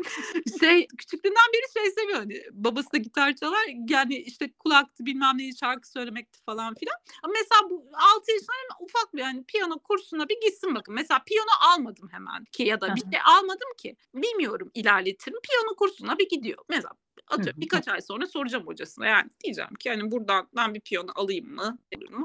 şey 0.60 0.86
küçüklüğünden 0.98 1.52
beri 1.52 1.72
şey 1.82 1.90
seviyor 1.90 2.18
hani 2.18 2.42
babası 2.52 2.92
da 2.92 2.96
gitar 2.96 3.34
çalar 3.36 3.64
yani 3.88 4.16
işte 4.16 4.52
kulaktı 4.58 5.06
bilmem 5.06 5.38
neyi 5.38 5.56
şarkı 5.56 5.88
söylemekti 5.90 6.42
falan 6.46 6.74
filan. 6.74 6.96
Ama 7.22 7.32
mesela 7.32 7.70
bu 7.70 7.86
6 8.16 8.32
yaşında 8.32 8.52
hemen 8.52 8.84
ufak 8.84 9.14
bir 9.14 9.20
yani 9.20 9.44
piyano 9.44 9.78
kursuna 9.78 10.28
bir 10.28 10.40
gitsin 10.40 10.74
bakın. 10.74 10.94
Mesela 10.94 11.22
piyano 11.26 11.50
almadım 11.60 12.08
hemen 12.12 12.44
ki 12.44 12.62
ya 12.62 12.80
da 12.80 12.96
bir 12.96 13.00
şey 13.00 13.20
almadım 13.24 13.68
ki. 13.78 13.96
Bilmiyorum 14.14 14.70
ilerletirim. 14.74 15.38
Piyano 15.42 15.76
kursuna 15.76 16.18
bir 16.18 16.28
gidiyor. 16.28 16.64
Mesela 16.68 16.90
atıyorum 17.28 17.60
birkaç 17.60 17.88
ay 17.88 18.00
sonra 18.00 18.26
soracağım 18.26 18.66
hocasına 18.66 19.06
yani 19.06 19.30
diyeceğim 19.44 19.74
ki 19.74 19.90
hani 19.90 20.10
buradan 20.10 20.48
ben 20.56 20.74
bir 20.74 20.80
piyano 20.80 21.10
alayım 21.14 21.54
mı? 21.54 21.78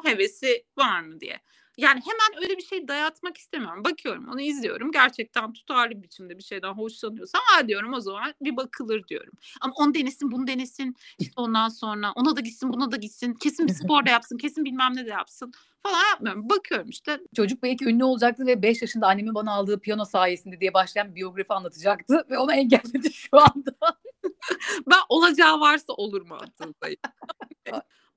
Hevesi 0.04 0.66
var 0.78 1.02
mı 1.02 1.20
diye. 1.20 1.42
Yani 1.78 2.02
hemen 2.06 2.44
öyle 2.44 2.58
bir 2.58 2.64
şey 2.64 2.88
dayatmak 2.88 3.38
istemiyorum. 3.38 3.84
Bakıyorum 3.84 4.28
onu 4.34 4.42
izliyorum. 4.42 4.92
Gerçekten 4.92 5.54
tutarlı 5.54 5.92
bir 5.92 6.04
biçimde 6.04 6.38
bir 6.38 6.44
şeyden 6.44 6.74
hoşlanıyorsam 6.74 7.42
ha 7.46 7.68
diyorum 7.68 7.94
o 7.94 8.00
zaman 8.00 8.34
bir 8.42 8.58
bakılır 8.58 9.08
diyorum. 9.08 9.34
Ama 9.62 9.74
onu 9.78 9.94
denesin 9.94 10.32
bunu 10.32 10.48
denesin. 10.48 10.96
İşte 11.20 11.34
ondan 11.36 11.70
sonra 11.70 12.12
ona 12.16 12.36
da 12.36 12.40
gitsin 12.42 12.74
buna 12.74 12.92
da 12.92 12.96
gitsin. 12.96 13.34
Kesin 13.34 13.68
bir 13.68 13.74
spor 13.74 14.06
da 14.06 14.10
yapsın. 14.10 14.38
Kesin 14.38 14.66
bilmem 14.66 14.96
ne 14.96 15.06
de 15.06 15.10
yapsın. 15.10 15.52
Falan 15.84 16.10
yapmıyorum. 16.12 16.50
Bakıyorum 16.50 16.90
işte 16.90 17.20
Çocuk 17.36 17.64
belki 17.64 17.86
ünlü 17.86 18.04
olacaktı 18.04 18.46
ve 18.46 18.62
5 18.62 18.82
yaşında 18.82 19.08
annemin 19.08 19.36
bana 19.36 19.52
aldığı 19.52 19.80
piyano 19.80 20.06
sayesinde 20.06 20.60
diye 20.60 20.74
başlayan 20.74 21.16
biyografi 21.16 21.54
anlatacaktı 21.54 22.26
ve 22.30 22.38
onu 22.38 22.54
engelledi 22.54 23.14
şu 23.14 23.38
anda. 23.40 23.76
ben 24.88 25.00
olacağı 25.10 25.60
varsa 25.60 25.94
olur 25.94 26.22
mu 26.22 26.36
aslındayım. 26.42 27.00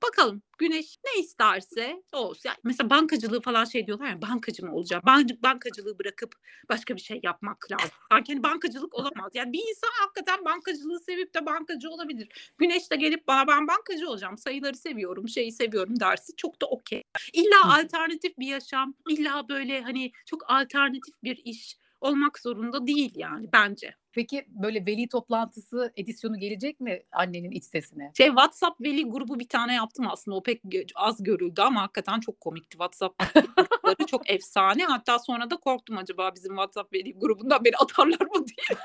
Bakalım 0.03 0.41
güneş 0.57 0.97
ne 1.05 1.21
isterse 1.21 2.03
olsun. 2.13 2.41
Yani 2.45 2.57
mesela 2.63 2.89
bankacılığı 2.89 3.41
falan 3.41 3.65
şey 3.65 3.87
diyorlar 3.87 4.09
ya 4.09 4.21
bankacı 4.21 4.65
mı 4.65 4.75
olacağım? 4.75 5.03
Bank, 5.05 5.43
bankacılığı 5.43 5.99
bırakıp 5.99 6.35
başka 6.69 6.95
bir 6.95 7.01
şey 7.01 7.19
yapmak 7.23 7.71
lazım. 7.71 7.89
Sanki 8.11 8.33
hani 8.33 8.43
bankacılık 8.43 8.93
olamaz. 8.93 9.31
Yani 9.33 9.53
bir 9.53 9.59
insan 9.69 9.89
hakikaten 10.01 10.45
bankacılığı 10.45 10.99
sevip 10.99 11.33
de 11.33 11.45
bankacı 11.45 11.89
olabilir. 11.89 12.51
Güneş 12.57 12.91
de 12.91 12.95
gelip 12.95 13.27
bana 13.27 13.47
ben 13.47 13.67
bankacı 13.67 14.09
olacağım. 14.09 14.37
Sayıları 14.37 14.77
seviyorum, 14.77 15.29
şeyi 15.29 15.51
seviyorum 15.51 15.99
dersi 15.99 16.35
çok 16.35 16.61
da 16.61 16.65
okey. 16.65 17.03
İlla 17.33 17.79
alternatif 17.79 18.39
bir 18.39 18.47
yaşam, 18.47 18.93
illa 19.09 19.49
böyle 19.49 19.81
hani 19.81 20.11
çok 20.25 20.49
alternatif 20.51 21.13
bir 21.23 21.41
iş 21.45 21.77
olmak 22.01 22.39
zorunda 22.39 22.87
değil 22.87 23.11
yani 23.15 23.49
bence. 23.53 23.95
Peki 24.13 24.45
böyle 24.47 24.85
veli 24.85 25.07
toplantısı 25.07 25.93
edisyonu 25.97 26.39
gelecek 26.39 26.79
mi 26.79 27.03
annenin 27.11 27.51
iç 27.51 27.63
sesine? 27.63 28.11
Şey 28.17 28.27
WhatsApp 28.27 28.81
veli 28.81 29.09
grubu 29.09 29.39
bir 29.39 29.47
tane 29.47 29.73
yaptım 29.73 30.07
aslında. 30.07 30.37
O 30.37 30.43
pek 30.43 30.61
az 30.95 31.23
görüldü 31.23 31.61
ama 31.61 31.81
hakikaten 31.81 32.19
çok 32.19 32.39
komikti. 32.39 32.71
WhatsApp 32.71 33.19
grupları 33.55 34.05
çok 34.07 34.29
efsane. 34.29 34.85
Hatta 34.85 35.19
sonra 35.19 35.49
da 35.49 35.57
korktum 35.57 35.97
acaba 35.97 36.35
bizim 36.35 36.51
WhatsApp 36.51 36.93
veli 36.93 37.13
grubundan 37.19 37.65
beni 37.65 37.75
atarlar 37.75 38.25
mı 38.25 38.47
diye. 38.47 38.77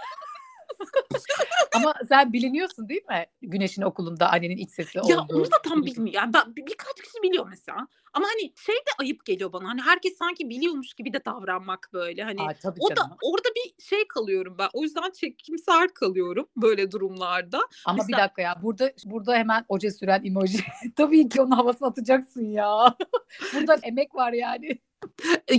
Ama 1.75 1.95
sen 2.09 2.33
biliniyorsun 2.33 2.89
değil 2.89 3.05
mi? 3.09 3.27
Güneş'in 3.43 3.83
okulunda 3.83 4.33
annenin 4.33 4.57
iç 4.57 4.71
sesi 4.71 5.01
olduğu. 5.01 5.11
Ya 5.11 5.27
onu 5.31 5.45
da 5.45 5.63
tam 5.65 5.87
bilmiyor. 5.87 6.15
Yani 6.15 6.33
ben, 6.35 6.57
bir, 6.57 6.67
birkaç 6.67 7.03
kişi 7.03 7.23
biliyor 7.23 7.47
mesela. 7.51 7.89
Ama 8.13 8.27
hani 8.27 8.53
şey 8.67 8.75
de 8.75 8.91
ayıp 8.99 9.25
geliyor 9.25 9.53
bana. 9.53 9.69
Hani 9.69 9.83
herkes 9.83 10.17
sanki 10.17 10.49
biliyormuş 10.49 10.95
gibi 10.95 11.13
de 11.13 11.25
davranmak 11.25 11.91
böyle. 11.93 12.23
Hani 12.23 12.43
Aa, 12.43 12.55
tabii 12.63 12.81
o 12.81 12.89
canım. 12.89 13.11
da 13.11 13.17
orada 13.23 13.49
bir 13.57 13.83
şey 13.83 14.09
kalıyorum 14.09 14.57
ben. 14.59 14.69
O 14.73 14.83
yüzden 14.83 15.11
çekimser 15.11 15.89
kalıyorum 15.89 16.49
böyle 16.57 16.91
durumlarda. 16.91 17.59
Ama 17.85 17.97
Mesela- 17.97 18.09
bir 18.09 18.23
dakika 18.23 18.43
ya 18.43 18.55
burada 18.63 18.93
burada 19.05 19.35
hemen 19.35 19.65
oje 19.69 19.91
süren 19.91 20.25
emoji. 20.25 20.59
tabii 20.97 21.29
ki 21.29 21.43
onun 21.43 21.51
havasını 21.51 21.89
atacaksın 21.89 22.45
ya. 22.45 22.97
burada 23.55 23.79
emek 23.83 24.15
var 24.15 24.33
yani. 24.33 24.79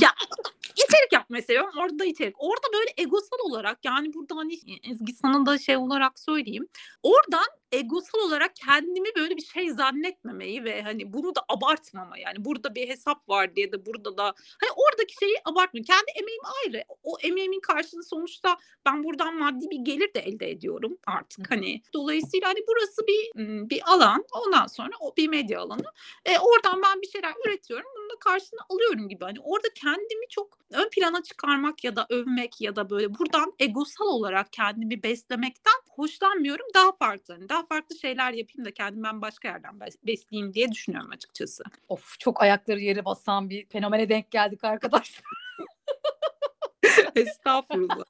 ya 0.02 0.10
içerik 0.90 1.14
yapmayı 1.14 1.44
seviyorum. 1.44 1.74
Orada 1.78 2.06
içerik. 2.06 2.36
Orada 2.40 2.68
böyle 2.74 2.94
egosal 2.98 3.38
olarak 3.50 3.86
yani 3.86 4.14
burada 4.14 4.36
hani 4.36 4.54
Ezgi 4.92 5.14
sana 5.14 5.46
da 5.46 5.58
şey 5.58 5.78
olarak 5.78 6.20
söyleyeyim. 6.20 6.68
Oradan 7.04 7.46
egosal 7.72 8.20
olarak 8.20 8.56
kendimi 8.56 9.10
böyle 9.16 9.38
bir 9.38 9.46
şey 9.46 9.70
zannetmemeyi 9.72 10.64
ve 10.64 10.82
hani 10.82 11.14
bunu 11.14 11.36
da 11.36 11.42
abartmama 11.50 12.18
yani 12.18 12.46
burada 12.46 12.76
bir 12.76 12.90
hesap 12.90 13.30
var 13.30 13.56
diye 13.56 13.72
de 13.72 13.86
burada 13.86 14.18
da 14.18 14.24
hani 14.62 14.72
oradaki 14.76 15.14
şeyi 15.14 15.36
abartmıyorum. 15.46 15.88
Kendi 15.88 16.12
emeğim 16.22 16.42
ayrı. 16.66 16.84
O 17.04 17.18
emeğimin 17.24 17.60
karşılığı 17.60 18.04
sonuçta 18.04 18.58
ben 18.86 19.04
buradan 19.04 19.36
maddi 19.36 19.70
bir 19.72 19.80
gelir 19.80 20.14
de 20.14 20.20
elde 20.20 20.50
ediyorum 20.50 20.98
artık. 21.08 21.52
Hani 21.52 21.82
dolayısıyla 21.94 22.48
hani 22.48 22.60
burası 22.68 23.08
bir 23.08 23.32
bir 23.70 23.82
alan. 23.94 24.26
Ondan 24.32 24.68
sonra 24.68 24.92
o 25.00 25.16
bir 25.18 25.28
medya 25.28 25.62
alanı. 25.62 25.92
E, 26.26 26.40
oradan 26.40 26.82
ben 26.82 27.02
bir 27.02 27.08
şeyler 27.08 27.34
üretiyorum. 27.46 27.90
Bunun 28.08 28.16
da 28.16 28.20
karşılığını 28.20 28.62
alıyorum 28.70 29.10
gibi. 29.10 29.24
Hani 29.24 29.40
orada 29.40 29.68
kendimi 29.76 30.28
çok 30.30 30.60
ön 30.72 30.90
plana 30.90 31.24
çıkarmak 31.24 31.84
ya 31.84 31.96
da 31.96 32.06
övmek 32.10 32.62
ya 32.62 32.76
da 32.76 32.90
böyle 32.90 33.20
buradan 33.20 33.54
egosal 33.60 34.06
olarak 34.06 34.54
kendimi 34.54 35.04
beslemekten 35.04 35.74
hoşlanmıyorum. 35.90 36.66
Daha 36.76 36.92
farklı. 36.92 37.34
Hani 37.34 37.50
daha 37.50 37.66
farklı 37.66 37.96
şeyler 37.96 38.34
yapayım 38.34 38.66
da 38.66 38.72
kendimi 38.74 39.04
ben 39.04 39.22
başka 39.22 39.48
yerden 39.48 39.74
bes- 39.74 39.98
besleyeyim 40.04 40.54
diye 40.54 40.72
düşünüyorum 40.72 41.12
açıkçası. 41.12 41.64
Of 41.90 42.20
çok 42.20 42.42
ayakları 42.42 42.80
yere 42.80 43.06
basan 43.06 43.50
bir 43.50 43.66
fenomene 43.66 44.10
denk 44.10 44.32
geldik 44.32 44.64
arkadaşlar. 44.64 45.24
Estağfurullah. 47.16 48.04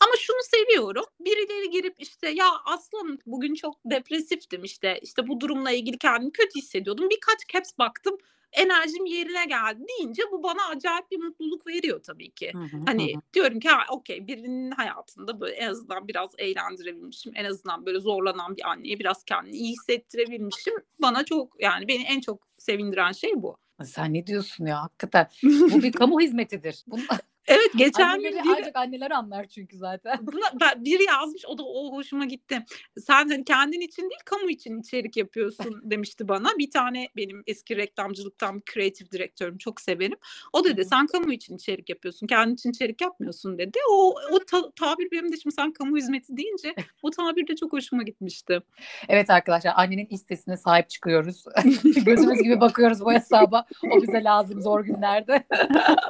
Ama 0.00 0.12
şunu 0.18 0.38
seviyorum. 0.42 1.04
Birileri 1.20 1.70
girip 1.70 1.94
işte 1.98 2.28
ya 2.28 2.46
aslanım 2.64 3.18
bugün 3.26 3.54
çok 3.54 3.76
depresiftim 3.84 4.64
işte. 4.64 4.98
işte 5.02 5.28
bu 5.28 5.40
durumla 5.40 5.70
ilgili 5.70 5.98
kendimi 5.98 6.32
kötü 6.32 6.58
hissediyordum. 6.58 7.10
Birkaç 7.10 7.48
caps 7.48 7.70
baktım 7.78 8.18
enerjim 8.54 9.06
yerine 9.06 9.44
geldi 9.44 9.84
deyince 9.88 10.22
bu 10.32 10.42
bana 10.42 10.68
acayip 10.68 11.10
bir 11.10 11.18
mutluluk 11.18 11.66
veriyor 11.66 12.02
tabii 12.02 12.30
ki. 12.30 12.52
Hani 12.86 13.14
diyorum 13.34 13.60
ki 13.60 13.68
ha 13.68 13.78
okey 13.90 14.26
birinin 14.26 14.70
hayatında 14.70 15.40
böyle 15.40 15.54
en 15.54 15.68
azından 15.68 16.08
biraz 16.08 16.30
eğlendirebilmişim. 16.38 17.32
En 17.34 17.44
azından 17.44 17.86
böyle 17.86 17.98
zorlanan 17.98 18.56
bir 18.56 18.70
anneye 18.70 18.98
biraz 18.98 19.24
kendini 19.24 19.56
iyi 19.56 19.72
hissettirebilmişim. 19.72 20.74
Bana 21.02 21.24
çok 21.24 21.62
yani 21.62 21.88
beni 21.88 22.02
en 22.02 22.20
çok 22.20 22.48
sevindiren 22.58 23.12
şey 23.12 23.42
bu. 23.42 23.56
Sen 23.84 24.14
ne 24.14 24.26
diyorsun 24.26 24.66
ya 24.66 24.82
hakikaten. 24.82 25.28
Bu 25.42 25.82
bir 25.82 25.92
kamu 25.92 26.20
hizmetidir. 26.20 26.84
Bunu, 26.86 27.02
Evet 27.48 27.70
geçen 27.76 28.18
gün 28.20 28.26
anneleri, 28.26 28.44
biri, 28.44 28.54
ancak 28.58 28.76
anneler 28.76 29.10
anlar 29.10 29.44
çünkü 29.44 29.76
zaten. 29.76 30.18
buna, 30.26 30.60
ben- 30.60 30.84
biri 30.84 31.04
yazmış 31.04 31.42
o 31.46 31.58
da 31.58 31.62
o 31.62 31.92
hoşuma 31.92 32.24
gitti. 32.24 32.64
Sen 32.98 33.28
hani 33.28 33.44
kendin 33.44 33.80
için 33.80 34.02
değil 34.02 34.20
kamu 34.24 34.50
için 34.50 34.80
içerik 34.80 35.16
yapıyorsun 35.16 35.80
demişti 35.90 36.28
bana. 36.28 36.48
Bir 36.58 36.70
tane 36.70 37.08
benim 37.16 37.42
eski 37.46 37.76
reklamcılıktan 37.76 38.56
bir 38.56 38.64
kreatif 38.64 39.12
direktörüm 39.12 39.58
çok 39.58 39.80
severim. 39.80 40.16
O 40.52 40.64
dedi 40.64 40.84
sen 40.84 41.06
kamu 41.06 41.32
için 41.32 41.56
içerik 41.56 41.88
yapıyorsun. 41.88 42.26
Kendin 42.26 42.54
için 42.54 42.70
içerik 42.70 43.00
yapmıyorsun 43.00 43.58
dedi. 43.58 43.78
O, 43.90 44.14
o 44.30 44.38
ta- 44.50 44.70
tabir 44.70 45.10
benim 45.12 45.32
de 45.32 45.36
şimdi 45.36 45.54
sen 45.54 45.72
kamu 45.72 45.96
hizmeti 45.96 46.36
deyince 46.36 46.74
o 47.02 47.10
tabir 47.10 47.48
de 47.48 47.56
çok 47.56 47.72
hoşuma 47.72 48.02
gitmişti. 48.02 48.60
Evet 49.08 49.30
arkadaşlar 49.30 49.72
annenin 49.76 50.06
iç 50.10 50.20
sesine 50.28 50.56
sahip 50.56 50.90
çıkıyoruz. 50.90 51.44
Gözümüz 52.04 52.42
gibi 52.42 52.60
bakıyoruz 52.60 53.00
bu 53.00 53.12
hesaba. 53.12 53.64
O 53.90 54.02
bize 54.02 54.24
lazım 54.24 54.62
zor 54.62 54.84
günlerde. 54.84 55.44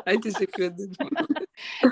Ay 0.06 0.20
teşekkür 0.20 0.62
ederim. 0.62 0.92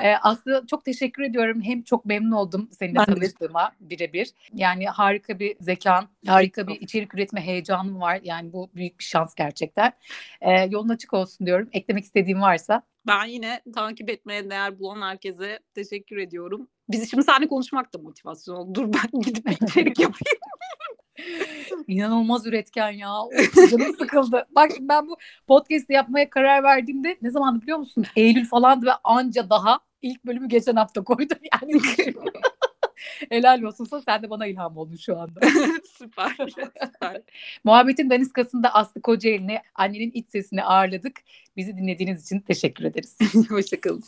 Ee, 0.03 0.15
Aslı 0.23 0.65
çok 0.71 0.85
teşekkür 0.85 1.23
ediyorum. 1.23 1.63
Hem 1.63 1.83
çok 1.83 2.05
memnun 2.05 2.33
oldum 2.33 2.69
seninle 2.79 3.05
tanıştığıma 3.05 3.73
birebir. 3.81 4.31
Yani 4.55 4.87
harika 4.87 5.39
bir 5.39 5.57
zekan, 5.61 6.09
harika 6.27 6.67
bir 6.67 6.81
içerik 6.81 7.15
üretme 7.15 7.41
heyecanım 7.41 8.01
var. 8.01 8.21
Yani 8.23 8.53
bu 8.53 8.71
büyük 8.75 8.99
bir 8.99 9.05
şans 9.05 9.35
gerçekten. 9.35 9.93
Ee, 10.41 10.51
yolun 10.71 10.89
açık 10.89 11.15
olsun 11.15 11.47
diyorum. 11.47 11.69
Eklemek 11.73 12.05
istediğim 12.05 12.41
varsa. 12.41 12.83
Ben 13.07 13.25
yine 13.25 13.61
takip 13.75 14.11
etmeye 14.11 14.51
değer 14.51 14.79
bulan 14.79 15.03
herkese 15.03 15.59
teşekkür 15.75 16.17
ediyorum. 16.17 16.69
Biz 16.89 17.11
şimdi 17.11 17.25
seninle 17.25 17.49
konuşmak 17.49 17.95
da 17.95 17.99
motivasyon 17.99 18.55
oldu. 18.55 18.75
Dur 18.75 18.93
ben 18.93 19.21
gidip 19.21 19.51
içerik 19.63 19.99
yapayım. 19.99 20.39
İnanılmaz 21.89 22.47
üretken 22.47 22.91
ya. 22.91 23.09
Canım 23.71 23.97
sıkıldı. 23.99 24.47
Bak 24.51 24.71
şimdi 24.77 24.89
ben 24.89 25.09
bu 25.09 25.17
podcast'i 25.47 25.93
yapmaya 25.93 26.31
karar 26.31 26.63
verdiğimde 26.63 27.17
ne 27.23 27.31
zaman 27.31 27.63
biliyor 27.63 27.79
musun? 27.79 28.05
Eylül 28.17 28.45
falandı 28.45 28.87
ve 28.87 28.93
anca 29.05 29.51
daha 29.51 29.81
ilk 30.03 30.27
bölümü 30.27 30.49
geçen 30.49 30.77
hafta 30.77 31.05
koydum. 31.05 31.39
Yani 31.63 31.81
helal 33.31 33.63
olsunsa 33.63 34.03
sen 34.03 34.23
de 34.23 34.31
bana 34.31 34.47
ilham 34.47 34.77
oldun 34.77 34.97
şu 34.97 35.19
anda. 35.19 35.41
süper. 35.99 36.37
süper. 36.39 37.23
Muhabbetin 37.65 38.11
daniskasında 38.11 38.75
Aslı 38.75 39.03
Kocaeli'ni 39.03 39.59
annenin 39.75 40.11
iç 40.11 40.31
sesini 40.31 40.65
ağırladık. 40.65 41.21
Bizi 41.57 41.77
dinlediğiniz 41.77 42.23
için 42.23 42.41
teşekkür 42.41 42.85
ederiz. 42.85 43.19
Hoşçakalın. 43.49 44.03